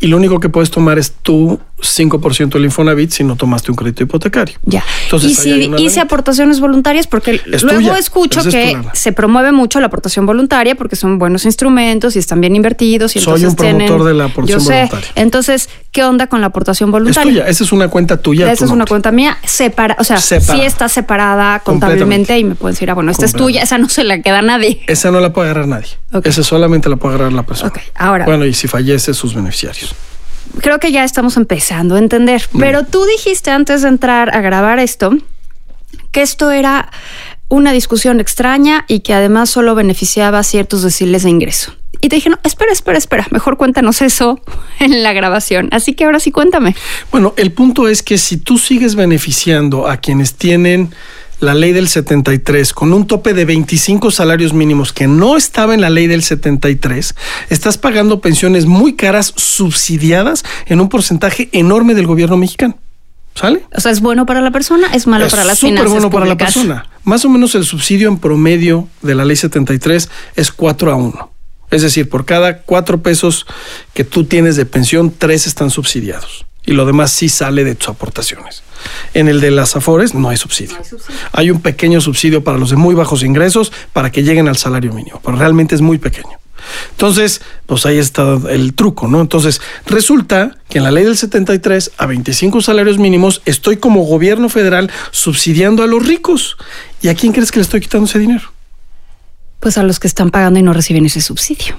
Y 0.00 0.08
lo 0.08 0.16
único 0.18 0.40
que 0.40 0.48
puedes 0.50 0.70
tomar 0.70 0.98
es 0.98 1.12
tu 1.22 1.58
5% 1.80 2.50
del 2.50 2.64
Infonavit 2.66 3.10
si 3.10 3.24
no 3.24 3.36
tomaste 3.36 3.70
un 3.70 3.76
crédito 3.76 4.02
hipotecario. 4.02 4.56
Ya. 4.64 4.84
Entonces, 5.04 5.30
y 5.32 5.34
si 5.34 5.70
hice 5.78 6.00
aportaciones 6.00 6.60
voluntarias, 6.60 7.06
porque 7.06 7.40
Es 7.50 7.62
luego 7.62 7.78
tuya, 7.80 7.98
escucho 7.98 8.40
es 8.40 8.46
que 8.48 8.78
se 8.92 9.12
promueve 9.12 9.52
mucho 9.52 9.80
la 9.80 9.86
aportación 9.86 10.26
voluntaria 10.26 10.74
porque 10.74 10.96
son 10.96 11.18
buenos 11.18 11.44
instrumentos 11.46 12.14
y 12.16 12.18
están 12.18 12.40
bien 12.40 12.56
invertidos. 12.56 13.16
Y 13.16 13.20
Soy 13.20 13.42
entonces 13.42 13.48
un 13.50 13.56
promotor 13.56 13.86
tienen- 13.86 14.06
de 14.06 14.14
la 14.14 14.24
aportación 14.26 14.58
Yo 14.60 14.64
sé. 14.64 14.74
voluntaria. 14.74 15.08
Entonces, 15.14 15.68
¿qué 15.92 16.04
onda 16.04 16.26
con 16.26 16.40
la 16.42 16.48
aportación 16.48 16.88
Es 16.90 16.92
voluntaria? 16.92 17.30
tuya, 17.32 17.48
esa 17.48 17.64
es 17.64 17.72
una 17.72 17.88
cuenta 17.88 18.16
tuya. 18.18 18.46
Esa 18.52 18.58
tu 18.58 18.64
es 18.66 18.70
una 18.70 18.84
cuenta 18.84 19.12
mía 19.12 19.38
separada, 19.44 20.00
o 20.00 20.04
sea, 20.04 20.18
Separada. 20.18 20.58
sí 20.58 20.66
está 20.66 20.88
separada 20.90 21.60
contablemente 21.60 22.38
y 22.38 22.44
me 22.44 22.54
pueden 22.54 22.74
decir, 22.74 22.90
ah, 22.90 22.94
bueno, 22.94 23.10
esta 23.10 23.24
es 23.24 23.32
tuya, 23.32 23.62
esa 23.62 23.78
no 23.78 23.88
se 23.88 24.04
la 24.04 24.20
queda 24.20 24.38
a 24.40 24.42
nadie. 24.42 24.82
Esa 24.88 25.10
no 25.10 25.20
la 25.20 25.32
puede 25.32 25.48
agarrar 25.50 25.68
nadie. 25.68 25.88
Ok. 26.12 26.26
Esa 26.26 26.42
solamente 26.42 26.88
la 26.88 26.96
puede 26.96 27.14
agarrar 27.14 27.32
la 27.32 27.42
persona. 27.44 27.68
Ok, 27.70 27.78
ahora- 27.96 28.24
Bueno, 28.24 28.44
y 28.46 28.52
si 28.54 28.68
fallece, 28.68 29.12
sus 29.14 29.34
beneficiarios. 29.34 29.94
Creo 30.60 30.78
que 30.78 30.92
ya 30.92 31.04
estamos 31.04 31.36
empezando 31.36 31.96
a 31.96 31.98
entender. 31.98 32.42
Pero 32.58 32.84
tú 32.84 33.04
dijiste 33.04 33.50
antes 33.50 33.82
de 33.82 33.88
entrar 33.88 34.34
a 34.34 34.40
grabar 34.40 34.78
esto 34.78 35.16
que 36.12 36.22
esto 36.22 36.50
era 36.50 36.90
una 37.48 37.72
discusión 37.72 38.20
extraña 38.20 38.84
y 38.88 39.00
que 39.00 39.14
además 39.14 39.50
solo 39.50 39.74
beneficiaba 39.74 40.38
a 40.38 40.42
ciertos 40.42 40.82
deciles 40.82 41.22
de 41.22 41.30
ingreso. 41.30 41.74
Y 42.00 42.08
te 42.08 42.16
dije, 42.16 42.30
no, 42.30 42.38
espera, 42.42 42.72
espera, 42.72 42.98
espera, 42.98 43.26
mejor 43.30 43.56
cuéntanos 43.56 44.02
eso 44.02 44.40
en 44.80 45.02
la 45.02 45.12
grabación. 45.12 45.68
Así 45.72 45.94
que 45.94 46.04
ahora 46.04 46.20
sí 46.20 46.30
cuéntame. 46.30 46.74
Bueno, 47.10 47.34
el 47.36 47.52
punto 47.52 47.88
es 47.88 48.02
que 48.02 48.18
si 48.18 48.36
tú 48.36 48.58
sigues 48.58 48.94
beneficiando 48.94 49.88
a 49.88 49.98
quienes 49.98 50.34
tienen 50.34 50.92
la 51.40 51.54
ley 51.54 51.72
del 51.72 51.88
73 51.88 52.72
con 52.72 52.92
un 52.92 53.06
tope 53.06 53.34
de 53.34 53.44
25 53.44 54.10
salarios 54.10 54.52
mínimos 54.52 54.92
que 54.92 55.06
no 55.06 55.36
estaba 55.36 55.74
en 55.74 55.80
la 55.80 55.90
ley 55.90 56.06
del 56.06 56.22
73, 56.22 57.14
estás 57.50 57.78
pagando 57.78 58.20
pensiones 58.20 58.66
muy 58.66 58.94
caras 58.94 59.32
subsidiadas 59.36 60.44
en 60.66 60.80
un 60.80 60.88
porcentaje 60.88 61.48
enorme 61.52 61.94
del 61.94 62.06
gobierno 62.06 62.36
mexicano. 62.36 62.78
¿Sale? 63.34 63.66
O 63.74 63.80
sea, 63.80 63.92
¿es 63.92 64.00
bueno 64.00 64.24
para 64.24 64.40
la 64.40 64.50
persona? 64.50 64.88
¿Es 64.94 65.06
malo 65.06 65.26
es 65.26 65.30
para 65.30 65.44
las 65.44 65.58
súper 65.58 65.74
finanzas 65.74 65.92
bueno 65.92 66.10
para 66.10 66.24
la 66.24 66.38
persona. 66.38 66.88
Más 67.04 67.22
o 67.26 67.28
menos 67.28 67.54
el 67.54 67.64
subsidio 67.64 68.08
en 68.08 68.16
promedio 68.16 68.88
de 69.02 69.14
la 69.14 69.26
ley 69.26 69.36
73 69.36 70.08
es 70.36 70.52
4 70.52 70.90
a 70.90 70.94
1. 70.94 71.30
Es 71.70 71.82
decir, 71.82 72.08
por 72.08 72.24
cada 72.24 72.58
4 72.62 73.02
pesos 73.02 73.46
que 73.92 74.04
tú 74.04 74.24
tienes 74.24 74.56
de 74.56 74.64
pensión, 74.64 75.12
3 75.16 75.46
están 75.46 75.68
subsidiados. 75.68 76.46
Y 76.66 76.72
lo 76.72 76.84
demás 76.84 77.12
sí 77.12 77.28
sale 77.28 77.64
de 77.64 77.74
tus 77.74 77.88
aportaciones. 77.88 78.62
En 79.14 79.28
el 79.28 79.40
de 79.40 79.50
las 79.50 79.76
Afores 79.76 80.14
no 80.14 80.28
hay 80.28 80.36
subsidio. 80.36 80.76
Hay 81.32 81.50
un 81.50 81.60
pequeño 81.60 82.00
subsidio 82.00 82.44
para 82.44 82.58
los 82.58 82.70
de 82.70 82.76
muy 82.76 82.94
bajos 82.94 83.22
ingresos 83.22 83.72
para 83.92 84.10
que 84.10 84.22
lleguen 84.22 84.48
al 84.48 84.56
salario 84.56 84.92
mínimo, 84.92 85.20
pero 85.24 85.36
realmente 85.36 85.74
es 85.74 85.80
muy 85.80 85.98
pequeño. 85.98 86.38
Entonces, 86.90 87.42
pues 87.66 87.86
ahí 87.86 87.98
está 87.98 88.38
el 88.50 88.74
truco, 88.74 89.08
¿no? 89.08 89.20
Entonces, 89.20 89.60
resulta 89.86 90.56
que 90.68 90.78
en 90.78 90.84
la 90.84 90.90
ley 90.90 91.04
del 91.04 91.16
73, 91.16 91.92
a 91.96 92.06
25 92.06 92.60
salarios 92.60 92.98
mínimos, 92.98 93.42
estoy 93.44 93.76
como 93.76 94.02
gobierno 94.02 94.48
federal 94.48 94.90
subsidiando 95.10 95.82
a 95.82 95.86
los 95.86 96.06
ricos. 96.06 96.56
¿Y 97.02 97.08
a 97.08 97.14
quién 97.14 97.32
crees 97.32 97.52
que 97.52 97.58
le 97.58 97.62
estoy 97.62 97.80
quitando 97.80 98.06
ese 98.06 98.18
dinero? 98.18 98.52
Pues 99.60 99.78
a 99.78 99.82
los 99.82 100.00
que 100.00 100.08
están 100.08 100.30
pagando 100.30 100.58
y 100.58 100.62
no 100.62 100.72
reciben 100.72 101.06
ese 101.06 101.20
subsidio. 101.20 101.76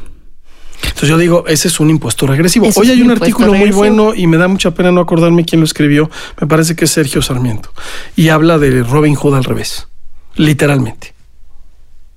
Entonces 0.87 1.09
yo 1.09 1.17
digo, 1.17 1.45
ese 1.47 1.67
es 1.67 1.79
un 1.79 1.89
impuesto 1.89 2.25
regresivo. 2.27 2.69
Hoy 2.75 2.89
hay 2.89 3.01
un 3.01 3.11
artículo 3.11 3.53
muy 3.53 3.71
bueno 3.71 4.15
y 4.15 4.27
me 4.27 4.37
da 4.37 4.47
mucha 4.47 4.71
pena 4.71 4.91
no 4.91 5.01
acordarme 5.01 5.45
quién 5.45 5.61
lo 5.61 5.65
escribió. 5.65 6.09
Me 6.39 6.47
parece 6.47 6.75
que 6.75 6.85
es 6.85 6.91
Sergio 6.91 7.21
Sarmiento. 7.21 7.71
Y 8.15 8.29
habla 8.29 8.57
de 8.57 8.83
Robin 8.83 9.15
Hood 9.15 9.35
al 9.35 9.43
revés. 9.43 9.87
Literalmente. 10.35 11.13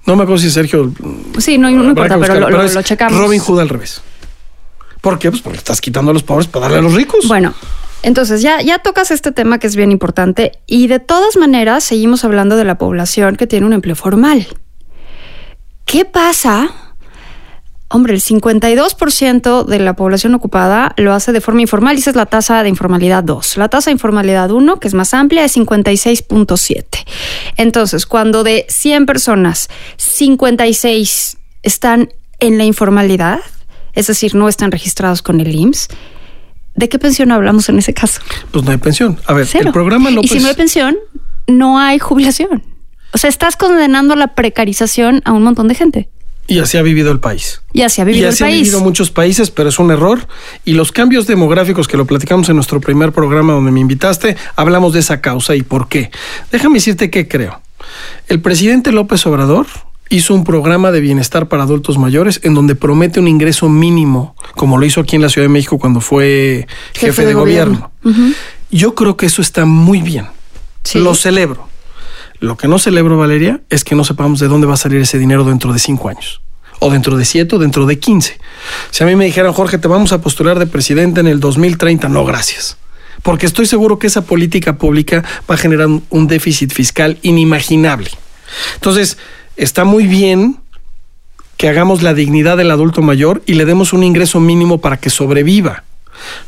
No 0.07 0.17
me 0.17 0.23
acuerdo 0.23 0.43
si 0.43 0.51
Sergio 0.51 0.93
Pues 1.33 1.45
sí, 1.45 1.59
no, 1.59 1.71
no 1.71 1.85
importa, 1.85 2.19
pero 2.19 2.41
lo, 2.41 2.63
lo 2.69 2.83
checamos. 2.83 3.19
Robin 3.19 3.41
Hood 3.41 3.61
al 3.61 3.69
revés. 3.69 4.03
¿Por 5.01 5.19
qué? 5.19 5.31
Pues 5.31 5.43
porque 5.43 5.59
estás 5.59 5.81
quitando 5.81 6.11
a 6.11 6.15
los 6.15 6.23
pobres 6.23 6.47
para 6.47 6.65
darle 6.65 6.79
a 6.79 6.83
los 6.83 6.95
ricos. 6.95 7.27
Bueno, 7.29 7.55
entonces 8.03 8.43
ya, 8.43 8.61
ya 8.63 8.79
tocas 8.79 9.11
este 9.11 9.33
tema 9.33 9.59
que 9.59 9.67
es 9.67 9.77
bien 9.77 9.93
importante 9.93 10.53
y 10.67 10.87
de 10.87 11.01
todas 11.01 11.37
maneras 11.37 11.85
seguimos 11.85 12.25
hablando 12.25 12.57
de 12.57 12.65
la 12.65 12.79
población 12.79 13.37
que 13.37 13.47
tiene 13.47 13.67
un 13.67 13.73
empleo 13.73 13.97
formal. 13.97 14.47
¿Qué 15.85 16.05
pasa? 16.05 16.90
Hombre, 17.93 18.15
el 18.15 18.21
52% 18.21 19.65
de 19.65 19.79
la 19.81 19.97
población 19.97 20.33
ocupada 20.37 20.95
lo 20.97 21.13
hace 21.13 21.33
de 21.33 21.41
forma 21.41 21.63
informal 21.63 21.97
y 21.97 21.99
esa 21.99 22.11
es 22.11 22.17
la 22.17 22.27
tasa 22.27 22.63
de 22.63 22.69
informalidad 22.69 23.25
2. 23.25 23.57
La 23.57 23.69
tasa 23.69 23.91
de 23.91 23.93
informalidad 23.93 24.49
1, 24.53 24.79
que 24.79 24.87
es 24.87 24.95
más 24.95 25.13
amplia, 25.13 25.45
es 25.45 25.57
56.7. 25.57 26.85
Entonces, 27.57 28.07
cuando 28.07 28.45
de 28.45 28.65
100 28.69 29.07
personas, 29.07 29.69
56 29.97 31.37
están 31.65 32.13
en 32.39 32.59
la 32.59 32.65
informalidad, 32.65 33.41
es 33.95 34.07
decir, 34.07 34.37
no 34.37 34.49
están 34.49 34.71
registrados 34.71 35.21
con 35.21 35.41
el 35.41 35.53
IMSS, 35.53 35.89
¿de 36.77 36.89
qué 36.89 37.01
pensión 37.01 37.33
hablamos 37.33 37.69
en 37.69 37.81
ese 37.81 37.93
caso? 37.93 38.21
Pues 38.53 38.65
no 38.65 38.71
hay 38.71 38.79
pensión. 38.79 39.19
A 39.27 39.33
ver, 39.33 39.49
Cero. 39.49 39.65
el 39.67 39.73
programa 39.73 40.11
López. 40.11 40.31
Y 40.31 40.35
si 40.37 40.41
no 40.41 40.49
hay 40.49 40.55
pensión, 40.55 40.97
no 41.49 41.81
hay 41.81 41.99
jubilación. 41.99 42.63
O 43.13 43.19
sea, 43.19 43.29
estás 43.29 43.57
condenando 43.57 44.15
la 44.15 44.29
precarización 44.37 45.23
a 45.25 45.33
un 45.33 45.43
montón 45.43 45.67
de 45.67 45.75
gente. 45.75 46.09
Y 46.55 46.59
así 46.59 46.77
ha 46.79 46.83
vivido 46.83 47.13
el 47.13 47.21
país. 47.21 47.63
Y 47.73 47.83
así 47.83 48.01
ha 48.01 48.05
Y 48.05 48.09
vivido 48.09 48.29
así 48.29 48.43
el 48.43 48.49
ha 48.49 48.53
país. 48.53 48.63
vivido 48.63 48.81
muchos 48.81 49.11
países, 49.11 49.51
pero 49.51 49.69
es 49.69 49.79
un 49.79 49.91
error. 49.91 50.27
Y 50.65 50.73
los 50.73 50.93
cambios 50.93 51.27
demográficos 51.27 51.87
que 51.89 51.97
lo 51.97 52.07
platicamos 52.07 52.49
en 52.49 52.57
nuestro 52.57 52.81
primer 52.81 53.13
programa 53.13 53.53
donde 53.53 53.71
me 53.71 53.81
invitaste, 53.81 54.37
hablamos 54.57 54.93
de 54.93 55.01
esa 55.01 55.21
causa 55.21 55.55
y 55.55 55.63
por 55.63 55.89
qué. 55.89 56.11
Déjame 56.51 56.75
decirte 56.75 57.11
qué 57.11 57.29
creo. 57.29 57.61
El 58.29 58.41
presidente 58.41 58.93
López 58.93 59.25
Obrador 59.27 59.67
hizo 60.11 60.35
un 60.35 60.45
programa 60.45 60.91
de 60.91 61.01
bienestar 61.01 61.49
para 61.49 61.63
adultos 61.63 61.97
mayores 61.97 62.41
en 62.43 62.55
donde 62.55 62.75
promete 62.75 63.21
un 63.21 63.29
ingreso 63.29 63.69
mínimo, 63.69 64.35
como 64.57 64.77
lo 64.77 64.85
hizo 64.85 65.01
aquí 65.01 65.17
en 65.17 65.23
la 65.23 65.29
Ciudad 65.29 65.45
de 65.47 65.53
México 65.53 65.79
cuando 65.79 66.01
fue 66.01 66.67
jefe, 66.95 67.25
de, 67.25 67.35
gobierno. 67.35 67.93
Yo 68.71 68.95
creo 68.97 69.17
que 69.17 69.27
eso 69.27 69.41
está 69.41 69.65
muy 69.65 70.03
bien. 70.03 70.27
Sí. 70.83 70.99
Lo 70.99 71.15
celebro. 71.15 71.70
Lo 72.41 72.57
que 72.57 72.69
no 72.69 72.79
celebro, 72.79 73.17
Valeria, 73.19 73.61
es 73.71 73.85
que 73.85 73.95
no 73.95 74.03
sepamos 74.05 74.41
de 74.41 74.49
dónde 74.49 74.67
va 74.67 74.75
a 74.75 74.79
salir 74.79 75.01
ese 75.01 75.19
dinero 75.19 75.45
dentro 75.45 75.73
de 75.73 75.79
cinco 75.79 76.09
años. 76.09 76.41
O 76.79 76.91
dentro 76.91 77.17
de 77.19 77.25
siete 77.27 77.57
o 77.57 77.59
dentro 77.59 77.85
de 77.85 77.99
quince. 77.99 78.39
Si 78.91 79.03
a 79.05 79.07
mí 79.07 79.15
me 79.15 79.27
dijeran, 79.27 79.53
Jorge, 79.53 79.77
te 79.77 79.89
vamos 79.89 80.13
a 80.13 80.23
postular 80.23 80.59
de 80.59 80.67
presidente 80.67 81.21
en 81.21 81.27
el 81.27 81.39
2030, 81.39 82.09
no, 82.09 82.25
gracias. 82.25 82.79
Porque 83.23 83.45
estoy 83.45 83.67
seguro 83.67 83.99
que 83.99 84.07
esa 84.07 84.23
política 84.23 84.79
pública 84.79 85.23
va 85.51 85.57
a 85.57 85.59
generar 85.59 85.87
un- 85.89 86.03
un 86.09 86.27
déficit 86.27 86.73
fiscal 86.73 87.19
inimaginable. 87.21 88.11
Entonces, 88.77 89.19
está 89.57 89.85
muy 89.85 90.07
bien 90.07 90.57
que 91.59 91.69
hagamos 91.69 92.01
la 92.03 92.15
dignidad 92.15 92.57
del 92.57 92.71
adulto 92.71 93.03
mayor 93.03 93.43
y 93.45 93.53
le 93.55 93.67
demos 93.67 93.93
un 93.93 94.03
ingreso 94.03 94.41
mínimo 94.41 94.81
para 94.81 94.97
que 94.97 95.11
sobreviva. 95.11 95.85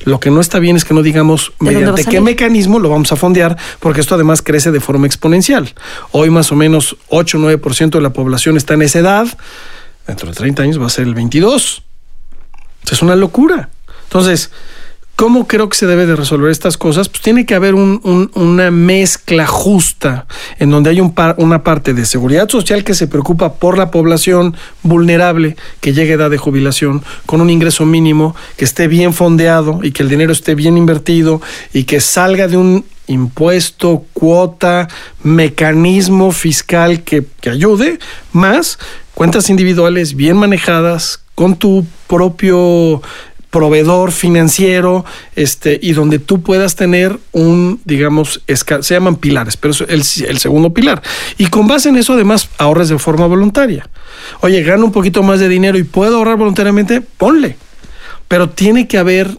Lo 0.05 0.21
que 0.21 0.31
no 0.31 0.41
está 0.41 0.59
bien 0.59 0.77
es 0.77 0.85
que 0.85 0.95
no 0.95 1.03
digamos 1.03 1.53
¿De 1.61 1.67
dónde 1.67 1.75
va 1.75 1.91
a 1.91 1.93
mediante 1.93 2.11
qué 2.11 2.21
mecanismo 2.21 2.79
lo 2.79 2.89
vamos 2.89 3.13
a 3.13 3.17
fondear, 3.17 3.57
porque 3.81 4.01
esto 4.01 4.15
además 4.15 4.43
crece 4.43 4.71
de 4.71 4.81
forma 4.81 5.07
exponencial. 5.07 5.75
Hoy 6.11 6.31
más 6.31 6.53
o 6.53 6.57
menos 6.57 6.97
8 7.09 7.39
o 7.39 7.41
9% 7.41 7.91
de 7.91 8.01
la 8.01 8.13
población 8.13 8.57
está 8.57 8.75
en 8.75 8.83
esa 8.83 8.99
edad, 8.99 9.27
dentro 10.07 10.29
de 10.29 10.35
30 10.35 10.63
años 10.63 10.81
va 10.81 10.87
a 10.87 10.91
ser 10.91 11.07
el 11.07 11.15
22. 11.15 11.83
Es 12.91 13.03
una 13.03 13.17
locura. 13.17 13.71
Entonces, 14.05 14.51
¿cómo 15.17 15.47
creo 15.47 15.69
que 15.69 15.77
se 15.77 15.87
debe 15.87 16.07
de 16.07 16.17
resolver 16.17 16.51
estas 16.51 16.77
cosas? 16.77 17.09
Pues 17.09 17.23
tiene 17.23 17.47
que 17.47 17.55
haber 17.55 17.75
un- 17.75 18.01
un- 18.03 18.31
una 18.35 18.71
mezcla 18.71 19.47
justa 19.47 20.27
en 20.59 20.71
donde 20.71 20.91
hay 20.91 21.01
un 21.01 21.13
par- 21.15 21.37
una 21.39 21.63
parte 21.63 21.95
de 21.95 22.05
seguridad 22.07 22.49
social 22.49 22.83
que 22.83 22.95
se 22.95 23.07
preocupa 23.07 23.55
por 23.55 23.79
la 23.79 23.91
población 23.91 24.57
vulnerable 24.83 25.57
que 25.81 25.93
llegue 25.93 26.13
a 26.13 26.17
edad 26.17 26.31
de 26.31 26.39
jubilación, 26.39 27.03
con 27.27 27.41
un 27.41 27.51
ingreso 27.51 27.87
mínimo, 27.87 28.35
que 28.57 28.65
esté 28.65 28.89
bien 28.89 29.13
fondeado 29.15 29.81
y 29.83 29.93
que 29.93 30.03
el 30.03 30.09
dinero 30.09 30.33
esté 30.33 30.55
bien 30.55 30.77
invertido 30.77 31.41
y 31.73 31.85
que 31.85 32.01
salga 32.01 32.49
de 32.49 32.57
un 32.57 32.85
impuesto, 33.07 34.05
cuota, 34.13 34.89
mecanismo 35.23 36.33
fiscal 36.33 37.03
que 37.03 37.25
ayude, 37.51 37.99
más 38.33 38.79
cuentas 39.15 39.51
individuales 39.51 40.15
bien 40.15 40.37
manejadas 40.37 41.21
con 41.35 41.57
tu 41.57 41.85
propio 42.07 43.03
proveedor 43.53 44.13
financiero, 44.13 45.05
este, 45.37 45.79
y 45.81 45.93
donde 45.93 46.19
tú 46.19 46.41
puedas 46.41 46.75
tener 46.75 47.19
un, 47.33 47.83
digamos, 47.85 48.41
se 48.49 48.95
llaman 48.95 49.17
pilares, 49.17 49.59
pero 49.59 49.73
es 49.73 49.83
el, 50.23 50.39
segundo 50.39 50.73
pilar. 50.73 51.03
Y 51.37 51.49
con 51.49 51.69
base 51.69 51.91
en 51.91 51.97
eso, 51.97 52.15
además, 52.15 52.49
ahorres 52.57 52.89
de 52.89 52.99
forma 52.99 53.27
voluntaria. 53.27 53.87
Oye, 54.41 54.63
gano 54.63 54.87
un 54.87 54.93
poquito 54.93 55.23
más 55.23 55.39
de 55.39 55.51
dinero 55.51 55.77
y 55.77 55.85
puedo 55.85 56.17
ahorrar 56.17 56.39
voluntariamente, 56.39 57.03
ponle. 57.03 57.59
Pero 58.27 58.49
tiene 58.49 58.89
que 58.89 58.97
haber 58.97 59.37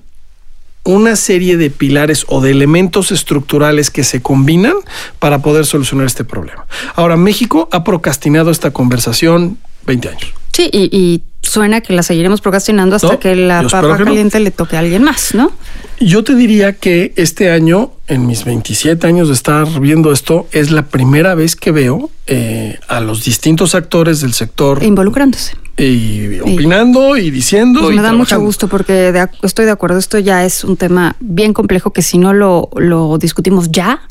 una 0.84 1.16
serie 1.16 1.58
de 1.58 1.72
pilares 1.72 2.26
o 2.28 2.40
de 2.40 2.52
elementos 2.52 3.12
estructurales 3.12 3.90
que 3.90 4.04
se 4.04 4.22
combinan 4.22 4.76
para 5.18 5.40
poder 5.40 5.66
solucionar 5.66 6.06
este 6.06 6.24
problema. 6.24 6.68
Ahora, 6.94 7.18
México 7.18 7.68
ha 7.72 7.84
procrastinado 7.84 8.52
esta 8.52 8.70
conversación 8.70 9.58
20 9.88 10.10
años. 10.10 10.34
Sí, 10.52 10.70
y 10.72 11.24
suena 11.54 11.82
que 11.82 11.94
la 11.94 12.04
seguiremos 12.04 12.42
procrastinando 12.42 12.96
hasta 12.96 13.14
No, 13.14 13.20
que 13.20 13.36
la 13.36 13.64
papa 13.64 13.82
que 13.98 14.00
no. 14.04 14.06
caliente 14.06 14.40
le 14.40 14.52
toque 14.52 14.76
a 14.76 14.80
alguien 14.80 15.04
más, 15.04 15.34
¿no? 15.36 15.52
Yo 16.00 16.24
te 16.24 16.36
diría 16.36 16.74
que 16.74 17.14
este 17.16 17.52
año, 17.52 17.92
en 18.08 18.26
mis 18.26 18.44
27 18.44 19.06
años 19.08 19.28
de 19.28 19.36
estar 19.36 19.68
viendo 19.80 20.12
esto, 20.12 20.48
es 20.52 20.72
la 20.72 20.88
primera 20.88 21.36
vez 21.36 21.56
que 21.56 21.72
veo 21.72 22.10
eh, 22.28 22.80
a 22.88 23.00
los 23.00 23.24
distintos 23.24 23.76
actores 23.76 24.20
del 24.22 24.34
sector 24.34 24.84
Involucrándose. 24.84 25.56
y 25.78 26.40
opinando 26.40 27.16
y 27.16 27.30
diciendo. 27.32 27.82
Pues 27.82 27.94
y 27.94 27.96
me 27.98 28.02
da 28.02 28.14
mucho 28.14 28.40
gusto 28.40 28.68
porque 28.68 29.12
de 29.12 29.28
estoy 29.44 29.66
de 29.66 29.72
acuerdo. 29.72 29.98
Esto 30.00 30.18
ya 30.20 30.44
es 30.46 30.64
un 30.64 30.76
tema 30.76 31.16
bien 31.20 31.54
complejo 31.54 31.94
que 31.94 32.02
si 32.02 32.18
no 32.18 32.34
lo, 32.34 32.70
lo 32.76 33.18
discutimos 33.18 33.72
ya, 33.72 34.02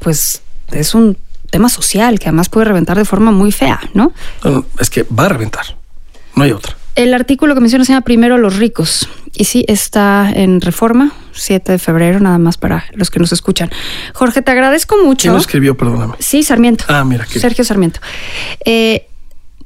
pues 0.00 0.42
es 0.72 0.94
un 0.94 1.16
tema 1.50 1.68
social 1.68 2.18
que 2.18 2.28
además 2.28 2.48
puede 2.48 2.66
reventar 2.66 2.96
de 2.96 3.04
forma 3.04 3.30
muy 3.32 3.50
fea, 3.50 3.80
no, 3.94 4.12
es 4.78 4.88
que 4.90 5.04
va 5.04 5.24
a 5.26 5.28
reventar. 5.30 5.64
No 6.36 6.44
hay 6.44 6.52
otra. 6.52 6.76
El 7.02 7.14
artículo 7.14 7.54
que 7.54 7.60
menciona 7.60 7.84
se 7.84 7.92
llama 7.92 8.04
Primero 8.04 8.36
los 8.36 8.56
ricos. 8.56 9.08
Y 9.34 9.44
sí, 9.44 9.64
está 9.68 10.30
en 10.34 10.60
Reforma, 10.60 11.12
7 11.32 11.72
de 11.72 11.78
febrero, 11.78 12.20
nada 12.20 12.36
más 12.38 12.58
para 12.58 12.84
los 12.92 13.10
que 13.10 13.18
nos 13.18 13.32
escuchan. 13.32 13.70
Jorge, 14.12 14.42
te 14.42 14.50
agradezco 14.50 14.96
mucho. 15.02 15.22
¿Quién 15.22 15.32
lo 15.34 15.38
escribió? 15.38 15.76
Perdóname. 15.76 16.14
Sí, 16.18 16.42
Sarmiento. 16.42 16.84
Ah, 16.88 17.04
mira, 17.04 17.24
qué- 17.30 17.38
Sergio 17.40 17.64
Sarmiento. 17.64 18.00
Eh, 18.64 19.06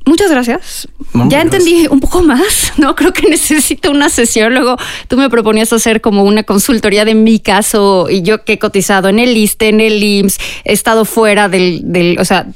muchas 0.05 0.31
gracias. 0.31 0.89
Ya 1.13 1.21
gracias. 1.21 1.43
entendí 1.43 1.87
un 1.89 2.01
poco 2.01 2.23
más, 2.23 2.73
¿no? 2.77 2.95
Creo 2.95 3.13
que 3.13 3.29
necesito 3.31 3.91
una 3.91 4.09
sesión. 4.09 4.55
Luego 4.55 4.77
tú 5.09 5.17
me 5.17 5.31
proponías 5.31 5.73
hacer 5.73 6.01
como 6.01 6.25
una 6.25 6.43
consultoría 6.43 7.05
de 7.05 7.15
mi 7.15 7.41
caso 7.41 8.09
y 8.11 8.23
yo 8.23 8.45
que 8.45 8.55
he 8.55 8.59
cotizado 8.59 9.09
en 9.09 9.19
el 9.19 9.37
ISTE, 9.37 9.69
en 9.69 9.81
el 9.81 10.03
IMSS, 10.03 10.39
he 10.65 10.73
estado 10.73 11.05
fuera 11.05 11.49
del, 11.49 11.81
del 11.85 12.19
o 12.19 12.25
sea, 12.25 12.47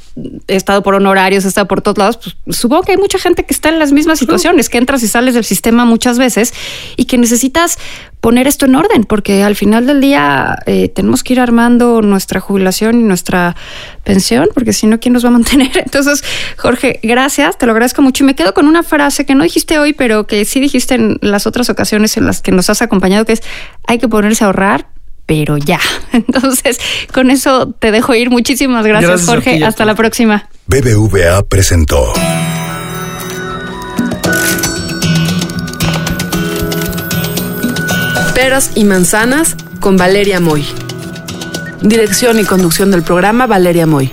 he 0.46 0.56
estado 0.56 0.82
por 0.82 0.94
honorarios, 0.94 1.44
he 1.44 1.48
estado 1.48 1.68
por 1.68 1.82
todos 1.82 1.98
lados. 1.98 2.18
Pues, 2.18 2.58
supongo 2.58 2.82
que 2.82 2.92
hay 2.92 2.98
mucha 2.98 3.18
gente 3.18 3.44
que 3.44 3.54
está 3.54 3.68
en 3.68 3.78
las 3.78 3.92
mismas 3.92 4.18
situaciones, 4.18 4.68
que 4.68 4.78
entras 4.78 5.02
y 5.02 5.08
sales 5.08 5.34
del 5.34 5.44
sistema 5.44 5.84
muchas 5.84 6.18
veces 6.18 6.52
y 6.96 7.04
que 7.04 7.18
necesitas 7.18 7.78
poner 8.20 8.48
esto 8.48 8.66
en 8.66 8.74
orden, 8.74 9.04
porque 9.04 9.42
al 9.44 9.54
final 9.54 9.86
del 9.86 10.00
día 10.00 10.58
eh, 10.66 10.88
tenemos 10.88 11.22
que 11.22 11.34
ir 11.34 11.40
armando 11.40 12.02
nuestra 12.02 12.40
jubilación 12.40 13.00
y 13.00 13.04
nuestra 13.04 13.54
pensión, 14.02 14.48
porque 14.54 14.72
si 14.72 14.86
no, 14.86 14.98
¿quién 14.98 15.12
nos 15.12 15.24
va 15.24 15.28
a 15.28 15.32
mantener? 15.32 15.70
Entonces, 15.84 16.24
Jorge, 16.56 16.98
gracias, 17.02 17.37
te 17.58 17.66
lo 17.66 17.72
agradezco 17.72 18.02
mucho. 18.02 18.24
Y 18.24 18.26
me 18.26 18.34
quedo 18.34 18.54
con 18.54 18.66
una 18.66 18.82
frase 18.82 19.24
que 19.24 19.34
no 19.34 19.44
dijiste 19.44 19.78
hoy, 19.78 19.92
pero 19.92 20.26
que 20.26 20.44
sí 20.44 20.60
dijiste 20.60 20.94
en 20.94 21.18
las 21.20 21.46
otras 21.46 21.70
ocasiones 21.70 22.16
en 22.16 22.26
las 22.26 22.40
que 22.40 22.52
nos 22.52 22.68
has 22.70 22.82
acompañado, 22.82 23.24
que 23.24 23.32
es, 23.32 23.42
hay 23.86 23.98
que 23.98 24.08
ponerse 24.08 24.44
a 24.44 24.48
ahorrar, 24.48 24.88
pero 25.26 25.56
ya. 25.56 25.80
Entonces, 26.12 26.78
con 27.12 27.30
eso 27.30 27.70
te 27.78 27.90
dejo 27.92 28.14
ir. 28.14 28.30
Muchísimas 28.30 28.84
gracias, 28.84 29.24
Jorge. 29.24 29.58
ti 29.58 29.62
Hasta 29.62 29.84
la 29.84 29.94
próxima. 29.94 30.48
BBVA 30.66 31.42
presentó. 31.48 32.12
Peras 38.34 38.72
y 38.74 38.84
manzanas 38.84 39.56
con 39.80 39.96
Valeria 39.96 40.40
Moy. 40.40 40.64
Dirección 41.82 42.38
y 42.38 42.44
conducción 42.44 42.90
del 42.90 43.02
programa 43.02 43.46
Valeria 43.46 43.86
Moy. 43.86 44.12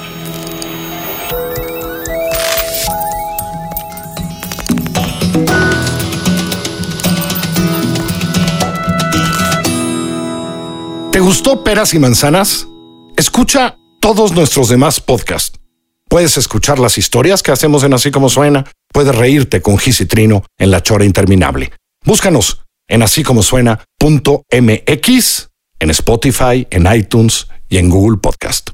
Gustó 11.31 11.63
Peras 11.63 11.93
y 11.93 11.99
Manzanas? 11.99 12.67
Escucha 13.15 13.77
todos 14.01 14.33
nuestros 14.33 14.67
demás 14.67 14.99
podcasts. 14.99 15.57
Puedes 16.09 16.35
escuchar 16.35 16.77
las 16.77 16.97
historias 16.97 17.41
que 17.41 17.53
hacemos 17.53 17.85
en 17.85 17.93
Así 17.93 18.11
como 18.11 18.27
suena. 18.27 18.65
Puedes 18.91 19.15
reírte 19.15 19.61
con 19.61 19.77
Gis 19.77 20.01
y 20.01 20.07
Trino 20.07 20.43
en 20.57 20.71
La 20.71 20.83
Chora 20.83 21.05
Interminable. 21.05 21.71
Búscanos 22.03 22.63
en 22.85 23.01
así 23.01 23.23
como 23.23 23.43
suena.mx, 23.43 24.49
en 25.79 25.89
Spotify, 25.91 26.67
en 26.69 26.93
iTunes 26.93 27.47
y 27.69 27.77
en 27.77 27.89
Google 27.89 28.17
Podcast. 28.17 28.71